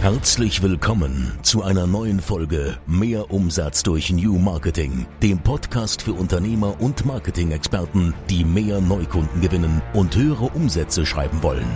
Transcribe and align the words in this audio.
Herzlich 0.00 0.62
willkommen 0.62 1.32
zu 1.42 1.64
einer 1.64 1.88
neuen 1.88 2.20
Folge 2.20 2.78
Mehr 2.86 3.32
Umsatz 3.32 3.82
durch 3.82 4.12
New 4.12 4.38
Marketing, 4.38 5.06
dem 5.24 5.40
Podcast 5.40 6.02
für 6.02 6.12
Unternehmer 6.12 6.80
und 6.80 7.04
Marketing-Experten, 7.04 8.14
die 8.30 8.44
mehr 8.44 8.80
Neukunden 8.80 9.40
gewinnen 9.40 9.82
und 9.94 10.14
höhere 10.14 10.44
Umsätze 10.44 11.04
schreiben 11.04 11.42
wollen. 11.42 11.66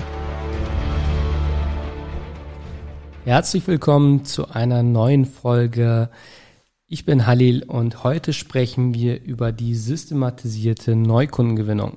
Herzlich 3.24 3.66
willkommen 3.66 4.24
zu 4.24 4.48
einer 4.48 4.84
neuen 4.84 5.24
Folge. 5.24 6.08
Ich 6.86 7.04
bin 7.04 7.26
Halil 7.26 7.64
und 7.64 8.04
heute 8.04 8.32
sprechen 8.32 8.94
wir 8.94 9.20
über 9.20 9.50
die 9.50 9.74
systematisierte 9.74 10.94
Neukundengewinnung. 10.94 11.96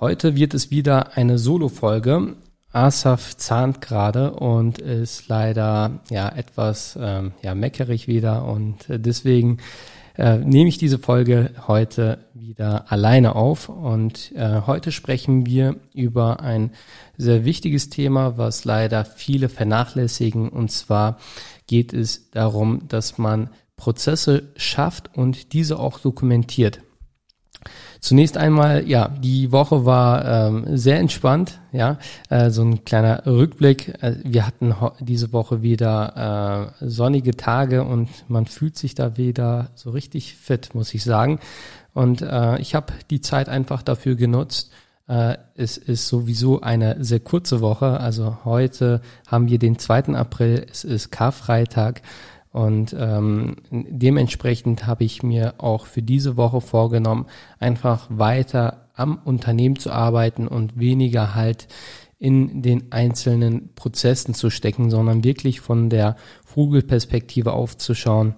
Heute 0.00 0.34
wird 0.34 0.54
es 0.54 0.72
wieder 0.72 1.16
eine 1.16 1.38
Solo-Folge. 1.38 2.34
Asaf 2.72 3.36
zahnt 3.36 3.80
gerade 3.80 4.32
und 4.32 4.78
ist 4.78 5.28
leider 5.28 6.00
ja 6.08 6.28
etwas 6.28 6.96
ähm, 7.00 7.32
ja 7.42 7.54
meckerig 7.54 8.06
wieder 8.06 8.44
und 8.44 8.88
äh, 8.88 9.00
deswegen 9.00 9.58
äh, 10.16 10.38
nehme 10.38 10.68
ich 10.68 10.78
diese 10.78 10.98
Folge 10.98 11.50
heute 11.66 12.18
wieder 12.32 12.92
alleine 12.92 13.34
auf 13.34 13.68
und 13.68 14.32
äh, 14.36 14.62
heute 14.66 14.92
sprechen 14.92 15.46
wir 15.46 15.76
über 15.94 16.40
ein 16.40 16.70
sehr 17.16 17.44
wichtiges 17.44 17.90
Thema, 17.90 18.38
was 18.38 18.64
leider 18.64 19.04
viele 19.04 19.48
vernachlässigen 19.48 20.48
und 20.48 20.70
zwar 20.70 21.18
geht 21.66 21.92
es 21.92 22.30
darum, 22.30 22.86
dass 22.86 23.18
man 23.18 23.50
Prozesse 23.76 24.44
schafft 24.56 25.16
und 25.16 25.54
diese 25.54 25.78
auch 25.78 25.98
dokumentiert. 25.98 26.80
Zunächst 28.00 28.38
einmal, 28.38 28.88
ja, 28.88 29.08
die 29.08 29.52
Woche 29.52 29.84
war 29.84 30.24
ähm, 30.24 30.76
sehr 30.76 30.98
entspannt, 30.98 31.60
ja, 31.70 31.98
äh, 32.30 32.48
so 32.48 32.62
ein 32.62 32.84
kleiner 32.84 33.26
Rückblick. 33.26 34.02
Äh, 34.02 34.16
wir 34.24 34.46
hatten 34.46 34.74
diese 35.00 35.34
Woche 35.34 35.60
wieder 35.60 36.72
äh, 36.80 36.88
sonnige 36.88 37.36
Tage 37.36 37.84
und 37.84 38.08
man 38.28 38.46
fühlt 38.46 38.78
sich 38.78 38.94
da 38.94 39.18
wieder 39.18 39.70
so 39.74 39.90
richtig 39.90 40.34
fit, 40.34 40.74
muss 40.74 40.94
ich 40.94 41.04
sagen. 41.04 41.40
Und 41.92 42.22
äh, 42.22 42.58
ich 42.58 42.74
habe 42.74 42.94
die 43.10 43.20
Zeit 43.20 43.50
einfach 43.50 43.82
dafür 43.82 44.14
genutzt. 44.14 44.72
Äh, 45.06 45.36
es 45.54 45.76
ist 45.76 46.08
sowieso 46.08 46.62
eine 46.62 47.04
sehr 47.04 47.20
kurze 47.20 47.60
Woche. 47.60 48.00
Also 48.00 48.38
heute 48.44 49.02
haben 49.26 49.48
wir 49.48 49.58
den 49.58 49.78
2. 49.78 50.14
April, 50.14 50.66
es 50.70 50.84
ist 50.84 51.10
Karfreitag. 51.10 52.00
Und 52.52 52.96
ähm, 52.98 53.56
dementsprechend 53.70 54.86
habe 54.86 55.04
ich 55.04 55.22
mir 55.22 55.54
auch 55.58 55.86
für 55.86 56.02
diese 56.02 56.36
Woche 56.36 56.60
vorgenommen, 56.60 57.26
einfach 57.60 58.08
weiter 58.10 58.88
am 58.94 59.18
Unternehmen 59.24 59.76
zu 59.76 59.92
arbeiten 59.92 60.48
und 60.48 60.78
weniger 60.78 61.34
halt 61.34 61.68
in 62.18 62.60
den 62.60 62.92
einzelnen 62.92 63.74
Prozessen 63.74 64.34
zu 64.34 64.50
stecken, 64.50 64.90
sondern 64.90 65.24
wirklich 65.24 65.60
von 65.60 65.88
der 65.88 66.16
Vogelperspektive 66.44 67.52
aufzuschauen, 67.52 68.34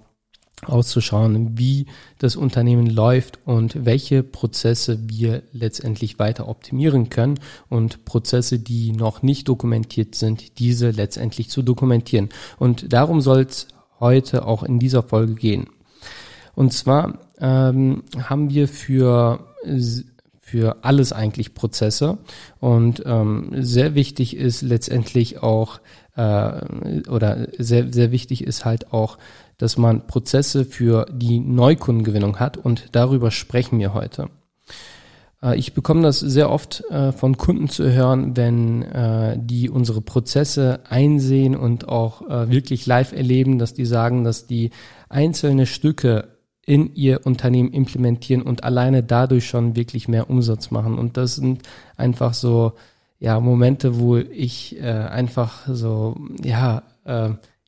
auszuschauen, 0.61 1.57
wie 1.57 1.87
das 2.19 2.37
Unternehmen 2.37 2.85
läuft 2.85 3.39
und 3.45 3.83
welche 3.83 4.23
Prozesse 4.23 4.99
wir 5.09 5.43
letztendlich 5.51 6.19
weiter 6.19 6.47
optimieren 6.47 7.09
können 7.09 7.39
und 7.67 8.05
Prozesse, 8.05 8.59
die 8.59 8.93
noch 8.93 9.21
nicht 9.21 9.49
dokumentiert 9.49 10.15
sind, 10.15 10.59
diese 10.59 10.91
letztendlich 10.91 11.49
zu 11.49 11.61
dokumentieren. 11.61 12.29
Und 12.59 12.93
darum 12.93 13.19
soll 13.19 13.41
es 13.41 13.67
heute 14.03 14.45
auch 14.45 14.61
in 14.61 14.77
dieser 14.77 15.01
Folge 15.01 15.33
gehen. 15.33 15.67
Und 16.53 16.71
zwar 16.73 17.19
ähm, 17.39 18.03
haben 18.29 18.51
wir 18.51 18.67
für 18.67 19.39
für 20.39 20.83
alles 20.83 21.13
eigentlich 21.13 21.55
Prozesse 21.55 22.19
und 22.59 23.01
ähm, 23.07 23.49
sehr 23.57 23.95
wichtig 23.95 24.35
ist 24.37 24.61
letztendlich 24.61 25.41
auch 25.41 25.79
äh, 26.15 27.09
oder 27.09 27.47
sehr 27.57 27.91
sehr 27.91 28.11
wichtig 28.11 28.43
ist 28.43 28.65
halt 28.65 28.93
auch, 28.93 29.17
dass 29.57 29.77
man 29.77 30.05
Prozesse 30.05 30.65
für 30.65 31.07
die 31.11 31.39
Neukundengewinnung 31.39 32.39
hat 32.39 32.57
und 32.57 32.89
darüber 32.91 33.31
sprechen 33.31 33.79
wir 33.79 33.95
heute. 33.95 34.29
Äh, 35.43 35.57
ich 35.57 35.73
bekomme 35.73 36.01
das 36.01 36.19
sehr 36.19 36.49
oft 36.49 36.83
äh, 36.89 37.11
von 37.11 37.37
Kunden 37.37 37.69
zu 37.69 37.91
hören, 37.91 38.35
wenn 38.37 38.81
äh, 38.83 39.37
die 39.39 39.69
unsere 39.69 40.01
Prozesse 40.01 40.79
einsehen 40.89 41.55
und 41.55 41.87
auch 41.89 42.21
wirklich 42.23 42.85
live 42.85 43.11
erleben, 43.11 43.59
dass 43.59 43.73
die 43.73 43.85
sagen, 43.85 44.23
dass 44.23 44.47
die 44.47 44.71
einzelne 45.09 45.65
Stücke 45.65 46.29
in 46.65 46.95
ihr 46.95 47.25
Unternehmen 47.25 47.71
implementieren 47.71 48.41
und 48.41 48.63
alleine 48.63 49.03
dadurch 49.03 49.47
schon 49.47 49.75
wirklich 49.75 50.07
mehr 50.07 50.29
Umsatz 50.29 50.71
machen. 50.71 50.97
Und 50.97 51.17
das 51.17 51.35
sind 51.35 51.63
einfach 51.97 52.33
so 52.33 52.73
ja 53.19 53.39
Momente, 53.39 53.99
wo 53.99 54.17
ich 54.17 54.81
einfach 54.81 55.67
so 55.67 56.15
ja 56.43 56.83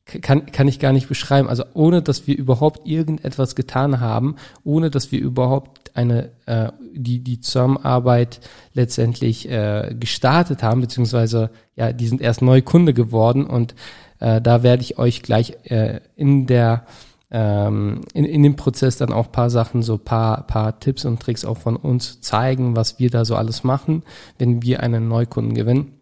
kann, 0.05 0.45
kann 0.45 0.67
ich 0.67 0.79
gar 0.79 0.93
nicht 0.93 1.07
beschreiben. 1.07 1.49
Also 1.49 1.63
ohne, 1.73 2.01
dass 2.01 2.27
wir 2.27 2.38
überhaupt 2.38 2.88
irgendetwas 2.88 3.55
getan 3.55 3.99
haben, 3.99 4.35
ohne 4.63 4.89
dass 4.89 5.11
wir 5.11 5.19
überhaupt 5.19 5.95
eine 5.95 6.31
äh, 6.45 6.71
die 6.93 7.19
die 7.19 7.39
Zusammenarbeit 7.39 8.39
letztendlich 8.73 9.49
äh, 9.49 9.95
gestartet 9.99 10.61
haben, 10.61 10.81
beziehungsweise 10.81 11.49
ja, 11.75 11.91
die 11.91 12.07
sind 12.07 12.21
erst 12.21 12.41
neu 12.41 12.61
Kunde 12.61 12.94
geworden 12.94 13.45
und 13.45 13.75
äh, 14.19 14.41
da 14.41 14.63
werde 14.63 14.83
ich 14.83 14.97
euch 14.99 15.23
gleich 15.23 15.57
äh, 15.63 16.01
in 16.15 16.45
der 16.45 16.85
ähm, 17.31 18.01
in, 18.13 18.25
in 18.25 18.44
dem 18.44 18.55
Prozess 18.55 18.97
dann 18.97 19.11
auch 19.11 19.31
paar 19.31 19.49
Sachen, 19.49 19.81
so 19.81 19.97
paar, 19.97 20.45
paar 20.45 20.79
Tipps 20.79 21.05
und 21.05 21.19
Tricks 21.19 21.44
auch 21.44 21.57
von 21.57 21.75
uns 21.75 22.21
zeigen, 22.21 22.75
was 22.75 22.99
wir 22.99 23.09
da 23.09 23.25
so 23.25 23.35
alles 23.35 23.63
machen, 23.63 24.03
wenn 24.38 24.61
wir 24.61 24.81
einen 24.81 25.07
Neukunden 25.07 25.55
gewinnen 25.55 25.99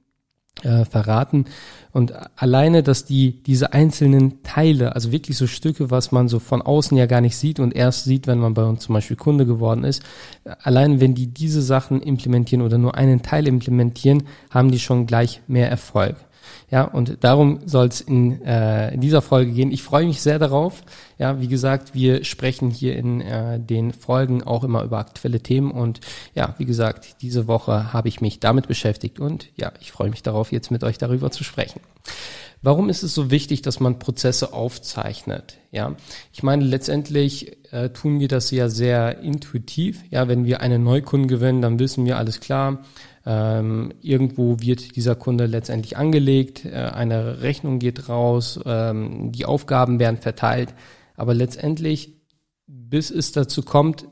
äh, 0.62 0.86
verraten. 0.86 1.46
Und 1.92 2.14
alleine, 2.36 2.84
dass 2.84 3.06
die, 3.06 3.44
diese 3.44 3.74
einzelnen 3.74 4.44
Teile, 4.44 4.96
also 4.96 5.12
wirklich 5.12 5.38
so 5.38 5.48
Stücke, 5.48 5.92
was 5.92 6.12
man 6.12 6.28
so 6.28 6.40
von 6.40 6.62
außen 6.62 6.98
ja 6.98 7.06
gar 7.06 7.22
nicht 7.22 7.38
sieht 7.38 7.60
und 7.60 7.76
erst 7.76 8.06
sieht, 8.06 8.28
wenn 8.28 8.40
man 8.40 8.54
bei 8.54 8.64
uns 8.64 8.84
zum 8.84 8.94
Beispiel 8.94 9.18
Kunde 9.18 9.46
geworden 9.46 9.84
ist, 9.84 10.04
allein 10.62 11.00
wenn 11.00 11.16
die 11.16 11.28
diese 11.28 11.62
Sachen 11.62 12.02
implementieren 12.02 12.64
oder 12.64 12.78
nur 12.78 12.96
einen 12.96 13.22
Teil 13.22 13.48
implementieren, 13.48 14.24
haben 14.50 14.72
die 14.72 14.80
schon 14.80 15.06
gleich 15.06 15.42
mehr 15.48 15.70
Erfolg. 15.70 16.16
Ja, 16.72 16.84
und 16.84 17.24
darum 17.24 17.60
soll 17.66 17.88
es 17.88 18.02
in, 18.02 18.42
äh, 18.44 18.94
in 18.94 19.02
dieser 19.02 19.22
Folge 19.22 19.52
gehen. 19.52 19.72
Ich 19.72 19.84
freue 19.84 20.06
mich 20.06 20.22
sehr 20.22 20.40
darauf. 20.40 20.84
Ja, 21.18 21.40
wie 21.40 21.48
gesagt, 21.48 21.94
wir 21.94 22.24
sprechen 22.24 22.70
hier 22.70 22.96
in 22.96 23.22
äh, 23.22 23.60
den 23.60 23.94
Folgen 23.94 24.44
auch 24.44 24.64
immer 24.64 24.84
über 24.84 24.98
aktuelle 24.98 25.40
Themen 25.40 25.72
und 25.72 26.00
ja, 26.36 26.56
wie 26.58 26.66
gesagt, 26.66 27.22
diese 27.22 27.48
Woche 27.48 27.94
habe 27.94 28.08
ich 28.08 28.22
mich 28.22 28.40
damit 28.40 28.68
beschäftigt 28.68 29.20
und 29.20 29.50
ja, 29.56 29.72
ich 29.80 29.92
freue 29.92 30.10
mich 30.10 30.24
darauf, 30.24 30.52
jetzt 30.52 30.72
mit 30.72 30.84
euch 30.84 30.98
darüber 30.98 31.32
zu 31.32 31.44
sprechen. 31.44 31.80
Warum 32.64 32.88
ist 32.88 33.04
es 33.04 33.14
so 33.14 33.30
wichtig, 33.30 33.62
dass 33.62 33.82
man 33.82 34.00
Prozesse 34.00 34.54
aufzeichnet? 34.54 35.58
Ja, 35.72 35.98
ich 36.32 36.44
meine, 36.44 36.64
letztendlich 36.64 37.58
äh, 37.74 37.90
tun 37.90 38.22
wir 38.22 38.30
das 38.30 38.52
ja 38.52 38.70
sehr 38.70 39.20
intuitiv. 39.20 40.02
Ja, 40.10 40.30
wenn 40.30 40.46
wir 40.46 40.62
einen 40.62 40.82
Neukunden 40.82 41.28
gewinnen, 41.28 41.62
dann 41.62 41.78
wissen 41.78 42.06
wir 42.06 42.18
alles 42.18 42.40
klar 42.40 42.80
ähm, 43.26 43.94
irgendwo 44.02 44.60
wird 44.60 44.96
dieser 44.96 45.16
Kunde 45.16 45.46
letztendlich 45.46 45.98
angelegt, 45.98 46.66
äh, 46.66 46.72
eine 46.72 47.42
Rechnung 47.42 47.80
geht 47.80 48.10
raus, 48.10 48.60
ähm, 48.66 49.32
die 49.32 49.46
Aufgaben 49.46 50.00
werden 50.00 50.18
verteilt, 50.18 50.74
aber 51.16 51.34
letztendlich, 51.34 52.22
bis 52.68 53.12
es 53.12 53.32
dazu 53.32 53.62
kommt, 53.62 54.06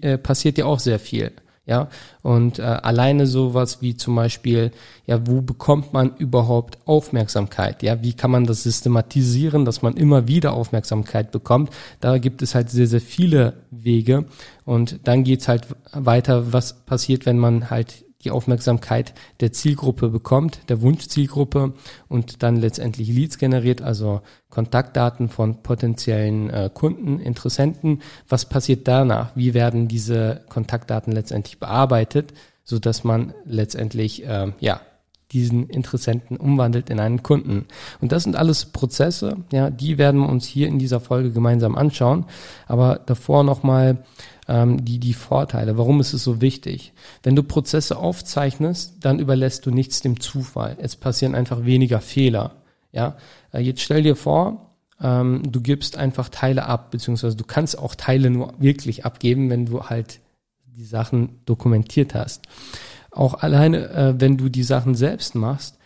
äh, 0.00 0.18
passiert 0.18 0.58
ja 0.58 0.64
auch 0.64 0.80
sehr 0.80 0.98
viel. 0.98 1.32
Ja, 1.70 1.86
und 2.22 2.58
äh, 2.58 2.62
alleine 2.62 3.28
sowas 3.28 3.80
wie 3.80 3.94
zum 3.94 4.16
Beispiel, 4.16 4.72
ja, 5.06 5.24
wo 5.28 5.40
bekommt 5.40 5.92
man 5.92 6.16
überhaupt 6.16 6.78
Aufmerksamkeit? 6.84 7.84
Ja, 7.84 8.02
wie 8.02 8.12
kann 8.12 8.32
man 8.32 8.44
das 8.44 8.64
systematisieren, 8.64 9.64
dass 9.64 9.80
man 9.80 9.94
immer 9.94 10.26
wieder 10.26 10.52
Aufmerksamkeit 10.52 11.30
bekommt? 11.30 11.70
Da 12.00 12.18
gibt 12.18 12.42
es 12.42 12.56
halt 12.56 12.70
sehr, 12.70 12.88
sehr 12.88 13.00
viele 13.00 13.52
Wege. 13.70 14.24
Und 14.64 14.98
dann 15.04 15.22
geht's 15.22 15.46
halt 15.46 15.68
weiter, 15.92 16.52
was 16.52 16.72
passiert, 16.72 17.24
wenn 17.24 17.38
man 17.38 17.70
halt 17.70 18.04
die 18.24 18.30
Aufmerksamkeit 18.30 19.14
der 19.40 19.52
Zielgruppe 19.52 20.08
bekommt, 20.08 20.60
der 20.68 20.82
Wunschzielgruppe 20.82 21.74
und 22.08 22.42
dann 22.42 22.56
letztendlich 22.56 23.08
Leads 23.08 23.38
generiert, 23.38 23.82
also 23.82 24.20
Kontaktdaten 24.50 25.28
von 25.28 25.62
potenziellen 25.62 26.50
äh, 26.50 26.70
Kunden, 26.72 27.18
Interessenten. 27.18 28.02
Was 28.28 28.48
passiert 28.48 28.86
danach? 28.88 29.30
Wie 29.34 29.54
werden 29.54 29.88
diese 29.88 30.42
Kontaktdaten 30.48 31.12
letztendlich 31.12 31.58
bearbeitet, 31.58 32.34
so 32.64 32.78
dass 32.78 33.04
man 33.04 33.32
letztendlich 33.44 34.26
äh, 34.26 34.52
ja 34.60 34.80
diesen 35.32 35.68
Interessenten 35.68 36.36
umwandelt 36.36 36.90
in 36.90 36.98
einen 36.98 37.22
Kunden. 37.22 37.66
Und 38.00 38.12
das 38.12 38.24
sind 38.24 38.36
alles 38.36 38.66
Prozesse, 38.66 39.36
ja, 39.52 39.70
die 39.70 39.98
werden 39.98 40.20
wir 40.20 40.28
uns 40.28 40.46
hier 40.46 40.68
in 40.68 40.78
dieser 40.78 41.00
Folge 41.00 41.30
gemeinsam 41.30 41.76
anschauen. 41.76 42.26
Aber 42.66 43.00
davor 43.06 43.44
nochmal 43.44 44.04
ähm, 44.50 44.84
die, 44.84 44.98
die 44.98 45.14
Vorteile. 45.14 45.78
Warum 45.78 46.00
ist 46.00 46.12
es 46.12 46.24
so 46.24 46.40
wichtig? 46.40 46.92
Wenn 47.22 47.36
du 47.36 47.44
Prozesse 47.44 47.96
aufzeichnest, 47.96 48.96
dann 49.00 49.20
überlässt 49.20 49.64
du 49.64 49.70
nichts 49.70 50.00
dem 50.00 50.18
Zufall. 50.18 50.76
Es 50.80 50.96
passieren 50.96 51.36
einfach 51.36 51.64
weniger 51.64 52.00
Fehler. 52.00 52.56
Ja, 52.92 53.16
äh, 53.52 53.60
jetzt 53.60 53.80
stell 53.80 54.02
dir 54.02 54.16
vor, 54.16 54.74
ähm, 55.00 55.42
du 55.50 55.60
gibst 55.60 55.96
einfach 55.96 56.28
Teile 56.28 56.66
ab, 56.66 56.90
beziehungsweise 56.90 57.36
du 57.36 57.44
kannst 57.44 57.78
auch 57.78 57.94
Teile 57.94 58.28
nur 58.28 58.54
wirklich 58.58 59.04
abgeben, 59.04 59.48
wenn 59.50 59.66
du 59.66 59.84
halt 59.84 60.18
die 60.66 60.84
Sachen 60.84 61.38
dokumentiert 61.46 62.14
hast. 62.14 62.42
Auch 63.12 63.34
alleine, 63.34 63.88
äh, 63.90 64.14
wenn 64.18 64.36
du 64.36 64.48
die 64.48 64.64
Sachen 64.64 64.96
selbst 64.96 65.36
machst, 65.36 65.76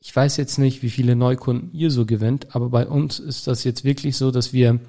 ich 0.00 0.14
weiß 0.14 0.36
jetzt 0.36 0.58
nicht, 0.58 0.82
wie 0.82 0.90
viele 0.90 1.16
Neukunden 1.16 1.72
ihr 1.72 1.90
so 1.90 2.06
gewinnt, 2.06 2.54
aber 2.54 2.70
bei 2.70 2.86
uns 2.86 3.18
ist 3.18 3.46
das 3.48 3.64
jetzt 3.64 3.84
wirklich 3.84 4.16
so, 4.16 4.30
dass 4.30 4.52
wir 4.52 4.80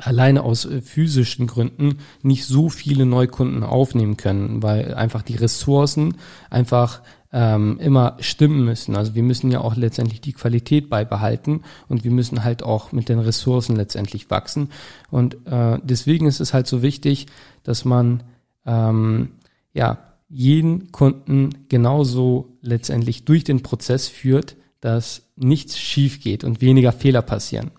alleine 0.00 0.42
aus 0.42 0.64
äh, 0.64 0.80
physischen 0.80 1.46
Gründen 1.46 1.98
nicht 2.22 2.46
so 2.46 2.68
viele 2.68 3.06
Neukunden 3.06 3.62
aufnehmen 3.62 4.16
können, 4.16 4.62
weil 4.62 4.94
einfach 4.94 5.22
die 5.22 5.36
Ressourcen 5.36 6.16
einfach 6.50 7.02
ähm, 7.32 7.78
immer 7.80 8.16
stimmen 8.20 8.64
müssen. 8.64 8.94
Also 8.94 9.14
wir 9.14 9.22
müssen 9.22 9.50
ja 9.50 9.60
auch 9.60 9.76
letztendlich 9.76 10.20
die 10.20 10.34
Qualität 10.34 10.90
beibehalten 10.90 11.62
und 11.88 12.04
wir 12.04 12.10
müssen 12.10 12.44
halt 12.44 12.62
auch 12.62 12.92
mit 12.92 13.08
den 13.08 13.18
Ressourcen 13.18 13.76
letztendlich 13.76 14.30
wachsen. 14.30 14.68
Und 15.10 15.46
äh, 15.46 15.78
deswegen 15.82 16.26
ist 16.26 16.40
es 16.40 16.52
halt 16.52 16.66
so 16.66 16.82
wichtig, 16.82 17.26
dass 17.62 17.84
man 17.84 18.22
ähm, 18.66 19.32
ja 19.72 19.98
jeden 20.28 20.92
Kunden 20.92 21.66
genauso 21.68 22.56
letztendlich 22.62 23.24
durch 23.24 23.44
den 23.44 23.62
Prozess 23.62 24.08
führt, 24.08 24.56
dass 24.80 25.22
nichts 25.36 25.78
schief 25.78 26.20
geht 26.20 26.44
und 26.44 26.60
weniger 26.60 26.92
Fehler 26.92 27.22
passieren. 27.22 27.70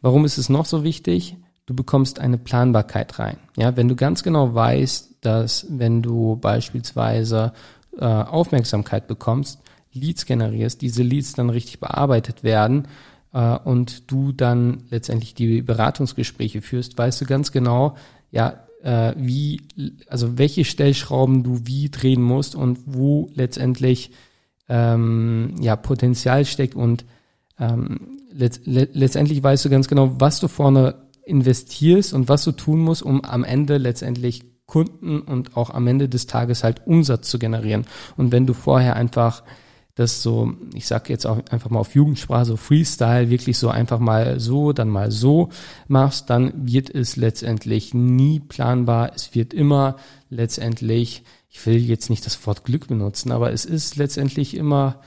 Warum 0.00 0.24
ist 0.24 0.38
es 0.38 0.48
noch 0.48 0.66
so 0.66 0.84
wichtig? 0.84 1.36
Du 1.70 1.76
bekommst 1.76 2.18
eine 2.18 2.36
Planbarkeit 2.36 3.20
rein. 3.20 3.36
Ja, 3.56 3.76
wenn 3.76 3.86
du 3.86 3.94
ganz 3.94 4.24
genau 4.24 4.52
weißt, 4.52 5.18
dass 5.20 5.66
wenn 5.68 6.02
du 6.02 6.34
beispielsweise 6.34 7.52
äh, 7.96 8.04
Aufmerksamkeit 8.04 9.06
bekommst, 9.06 9.60
Leads 9.92 10.26
generierst, 10.26 10.82
diese 10.82 11.04
Leads 11.04 11.34
dann 11.34 11.48
richtig 11.48 11.78
bearbeitet 11.78 12.42
werden 12.42 12.88
äh, 13.32 13.56
und 13.56 14.10
du 14.10 14.32
dann 14.32 14.82
letztendlich 14.90 15.34
die 15.34 15.62
Beratungsgespräche 15.62 16.60
führst, 16.60 16.98
weißt 16.98 17.20
du 17.20 17.24
ganz 17.24 17.52
genau, 17.52 17.94
ja, 18.32 18.64
äh, 18.82 19.14
wie, 19.16 19.60
also 20.08 20.38
welche 20.38 20.64
Stellschrauben 20.64 21.44
du 21.44 21.68
wie 21.68 21.88
drehen 21.88 22.20
musst 22.22 22.56
und 22.56 22.80
wo 22.86 23.30
letztendlich 23.36 24.10
ähm, 24.68 25.54
ja 25.60 25.76
Potenzial 25.76 26.44
steckt 26.46 26.74
und 26.74 27.04
ähm, 27.60 28.18
letzt, 28.32 28.62
letztendlich 28.64 29.40
weißt 29.40 29.64
du 29.64 29.70
ganz 29.70 29.86
genau, 29.86 30.16
was 30.18 30.40
du 30.40 30.48
vorne 30.48 31.08
investierst 31.30 32.12
und 32.12 32.28
was 32.28 32.44
du 32.44 32.52
tun 32.52 32.80
musst, 32.80 33.02
um 33.02 33.24
am 33.24 33.44
Ende 33.44 33.78
letztendlich 33.78 34.42
Kunden 34.66 35.20
und 35.20 35.56
auch 35.56 35.70
am 35.70 35.86
Ende 35.86 36.08
des 36.08 36.26
Tages 36.26 36.62
halt 36.64 36.86
Umsatz 36.86 37.28
zu 37.28 37.38
generieren. 37.38 37.86
Und 38.16 38.32
wenn 38.32 38.46
du 38.46 38.54
vorher 38.54 38.96
einfach 38.96 39.42
das 39.96 40.22
so, 40.22 40.54
ich 40.74 40.86
sag 40.86 41.10
jetzt 41.10 41.26
auch 41.26 41.38
einfach 41.50 41.68
mal 41.68 41.80
auf 41.80 41.94
Jugendsprache, 41.94 42.44
so 42.46 42.56
Freestyle, 42.56 43.28
wirklich 43.28 43.58
so 43.58 43.68
einfach 43.68 43.98
mal 43.98 44.40
so, 44.40 44.72
dann 44.72 44.88
mal 44.88 45.10
so 45.10 45.50
machst, 45.88 46.30
dann 46.30 46.52
wird 46.54 46.88
es 46.94 47.16
letztendlich 47.16 47.92
nie 47.92 48.40
planbar. 48.40 49.12
Es 49.14 49.34
wird 49.34 49.52
immer 49.52 49.96
letztendlich, 50.30 51.22
ich 51.50 51.66
will 51.66 51.76
jetzt 51.76 52.08
nicht 52.08 52.24
das 52.24 52.46
Wort 52.46 52.64
Glück 52.64 52.88
benutzen, 52.88 53.32
aber 53.32 53.52
es 53.52 53.64
ist 53.64 53.96
letztendlich 53.96 54.56
immer 54.56 55.00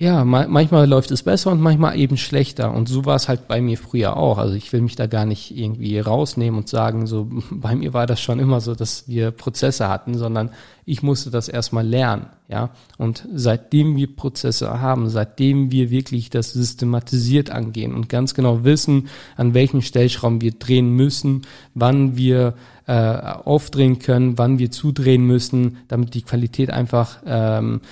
ja, 0.00 0.24
ma 0.24 0.46
manchmal 0.46 0.88
läuft 0.88 1.10
es 1.10 1.24
besser 1.24 1.50
und 1.50 1.60
manchmal 1.60 1.98
eben 1.98 2.16
schlechter. 2.16 2.72
Und 2.72 2.88
so 2.88 3.04
war 3.04 3.16
es 3.16 3.28
halt 3.28 3.48
bei 3.48 3.60
mir 3.60 3.76
früher 3.76 4.16
auch. 4.16 4.38
Also 4.38 4.54
ich 4.54 4.72
will 4.72 4.80
mich 4.80 4.94
da 4.94 5.08
gar 5.08 5.26
nicht 5.26 5.56
irgendwie 5.58 5.98
rausnehmen 5.98 6.56
und 6.56 6.68
sagen, 6.68 7.08
so 7.08 7.28
bei 7.50 7.74
mir 7.74 7.92
war 7.94 8.06
das 8.06 8.20
schon 8.20 8.38
immer 8.38 8.60
so, 8.60 8.76
dass 8.76 9.08
wir 9.08 9.32
Prozesse 9.32 9.88
hatten, 9.88 10.16
sondern 10.16 10.50
ich 10.88 11.02
musste 11.02 11.30
das 11.30 11.48
erstmal 11.48 11.86
lernen, 11.86 12.26
ja. 12.48 12.70
Und 12.96 13.28
seitdem 13.34 13.96
wir 13.96 14.16
Prozesse 14.16 14.80
haben, 14.80 15.10
seitdem 15.10 15.70
wir 15.70 15.90
wirklich 15.90 16.30
das 16.30 16.52
systematisiert 16.52 17.50
angehen 17.50 17.94
und 17.94 18.08
ganz 18.08 18.32
genau 18.32 18.64
wissen, 18.64 19.08
an 19.36 19.52
welchen 19.52 19.82
Stellschrauben 19.82 20.40
wir 20.40 20.52
drehen 20.52 20.90
müssen, 20.90 21.42
wann 21.74 22.16
wir 22.16 22.54
äh, 22.86 22.92
aufdrehen 22.94 23.98
können, 23.98 24.38
wann 24.38 24.58
wir 24.58 24.70
zudrehen 24.70 25.26
müssen, 25.26 25.76
damit 25.88 26.14
die 26.14 26.22
Qualität 26.22 26.70
einfach 26.70 27.18
ähm, 27.26 27.82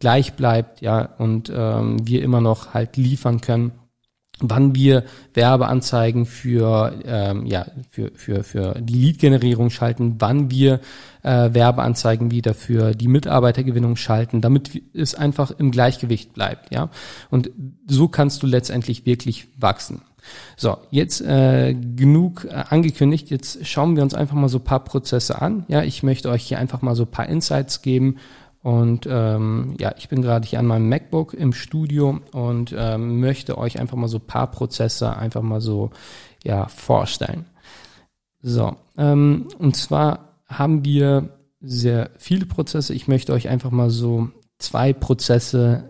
gleich 0.00 0.32
bleibt, 0.32 0.80
ja, 0.80 1.10
und 1.18 1.52
ähm, 1.54 1.98
wir 2.06 2.22
immer 2.22 2.40
noch 2.40 2.72
halt 2.72 2.96
liefern 2.96 3.42
können 3.42 3.72
wann 4.50 4.74
wir 4.74 5.04
Werbeanzeigen 5.34 6.26
für 6.26 6.92
ähm, 7.04 7.46
ja 7.46 7.66
für 7.90 8.10
für 8.14 8.44
für 8.44 8.74
die 8.80 8.94
Lead-Generierung 8.94 9.70
schalten, 9.70 10.16
wann 10.18 10.50
wir 10.50 10.80
äh, 11.22 11.54
Werbeanzeigen 11.54 12.30
wieder 12.30 12.54
für 12.54 12.94
die 12.94 13.08
Mitarbeitergewinnung 13.08 13.96
schalten, 13.96 14.40
damit 14.40 14.82
es 14.94 15.14
einfach 15.14 15.50
im 15.50 15.70
Gleichgewicht 15.70 16.34
bleibt, 16.34 16.72
ja. 16.72 16.90
Und 17.30 17.50
so 17.86 18.08
kannst 18.08 18.42
du 18.42 18.46
letztendlich 18.46 19.06
wirklich 19.06 19.48
wachsen. 19.56 20.02
So, 20.56 20.76
jetzt 20.90 21.20
äh, 21.20 21.74
genug 21.74 22.44
äh, 22.44 22.64
angekündigt. 22.68 23.30
Jetzt 23.30 23.66
schauen 23.66 23.96
wir 23.96 24.02
uns 24.02 24.14
einfach 24.14 24.36
mal 24.36 24.48
so 24.48 24.60
paar 24.60 24.84
Prozesse 24.84 25.42
an. 25.42 25.64
Ja, 25.68 25.82
ich 25.82 26.02
möchte 26.02 26.30
euch 26.30 26.44
hier 26.44 26.58
einfach 26.58 26.82
mal 26.82 26.94
so 26.94 27.06
paar 27.06 27.28
Insights 27.28 27.82
geben. 27.82 28.18
Und 28.62 29.08
ähm, 29.10 29.74
ja, 29.80 29.92
ich 29.98 30.08
bin 30.08 30.22
gerade 30.22 30.46
hier 30.46 30.60
an 30.60 30.66
meinem 30.66 30.88
MacBook 30.88 31.34
im 31.34 31.52
Studio 31.52 32.20
und 32.32 32.74
ähm, 32.76 33.18
möchte 33.18 33.58
euch 33.58 33.80
einfach 33.80 33.96
mal 33.96 34.08
so 34.08 34.20
paar 34.20 34.50
Prozesse 34.50 35.16
einfach 35.16 35.42
mal 35.42 35.60
so 35.60 35.90
ja 36.44 36.68
vorstellen. 36.68 37.46
So, 38.40 38.76
ähm, 38.96 39.48
und 39.58 39.76
zwar 39.76 40.38
haben 40.46 40.84
wir 40.84 41.30
sehr 41.60 42.10
viele 42.18 42.46
Prozesse. 42.46 42.94
Ich 42.94 43.08
möchte 43.08 43.32
euch 43.32 43.48
einfach 43.48 43.70
mal 43.70 43.90
so 43.90 44.30
zwei 44.58 44.92
Prozesse 44.92 45.88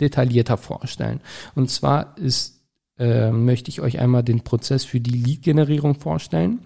detaillierter 0.00 0.56
vorstellen. 0.56 1.20
Und 1.54 1.70
zwar 1.70 2.16
ist 2.18 2.58
äh, 2.98 3.30
möchte 3.30 3.68
ich 3.70 3.80
euch 3.80 4.00
einmal 4.00 4.24
den 4.24 4.40
Prozess 4.40 4.84
für 4.84 5.00
die 5.00 5.12
Lead-Generierung 5.12 5.94
vorstellen. 5.94 6.60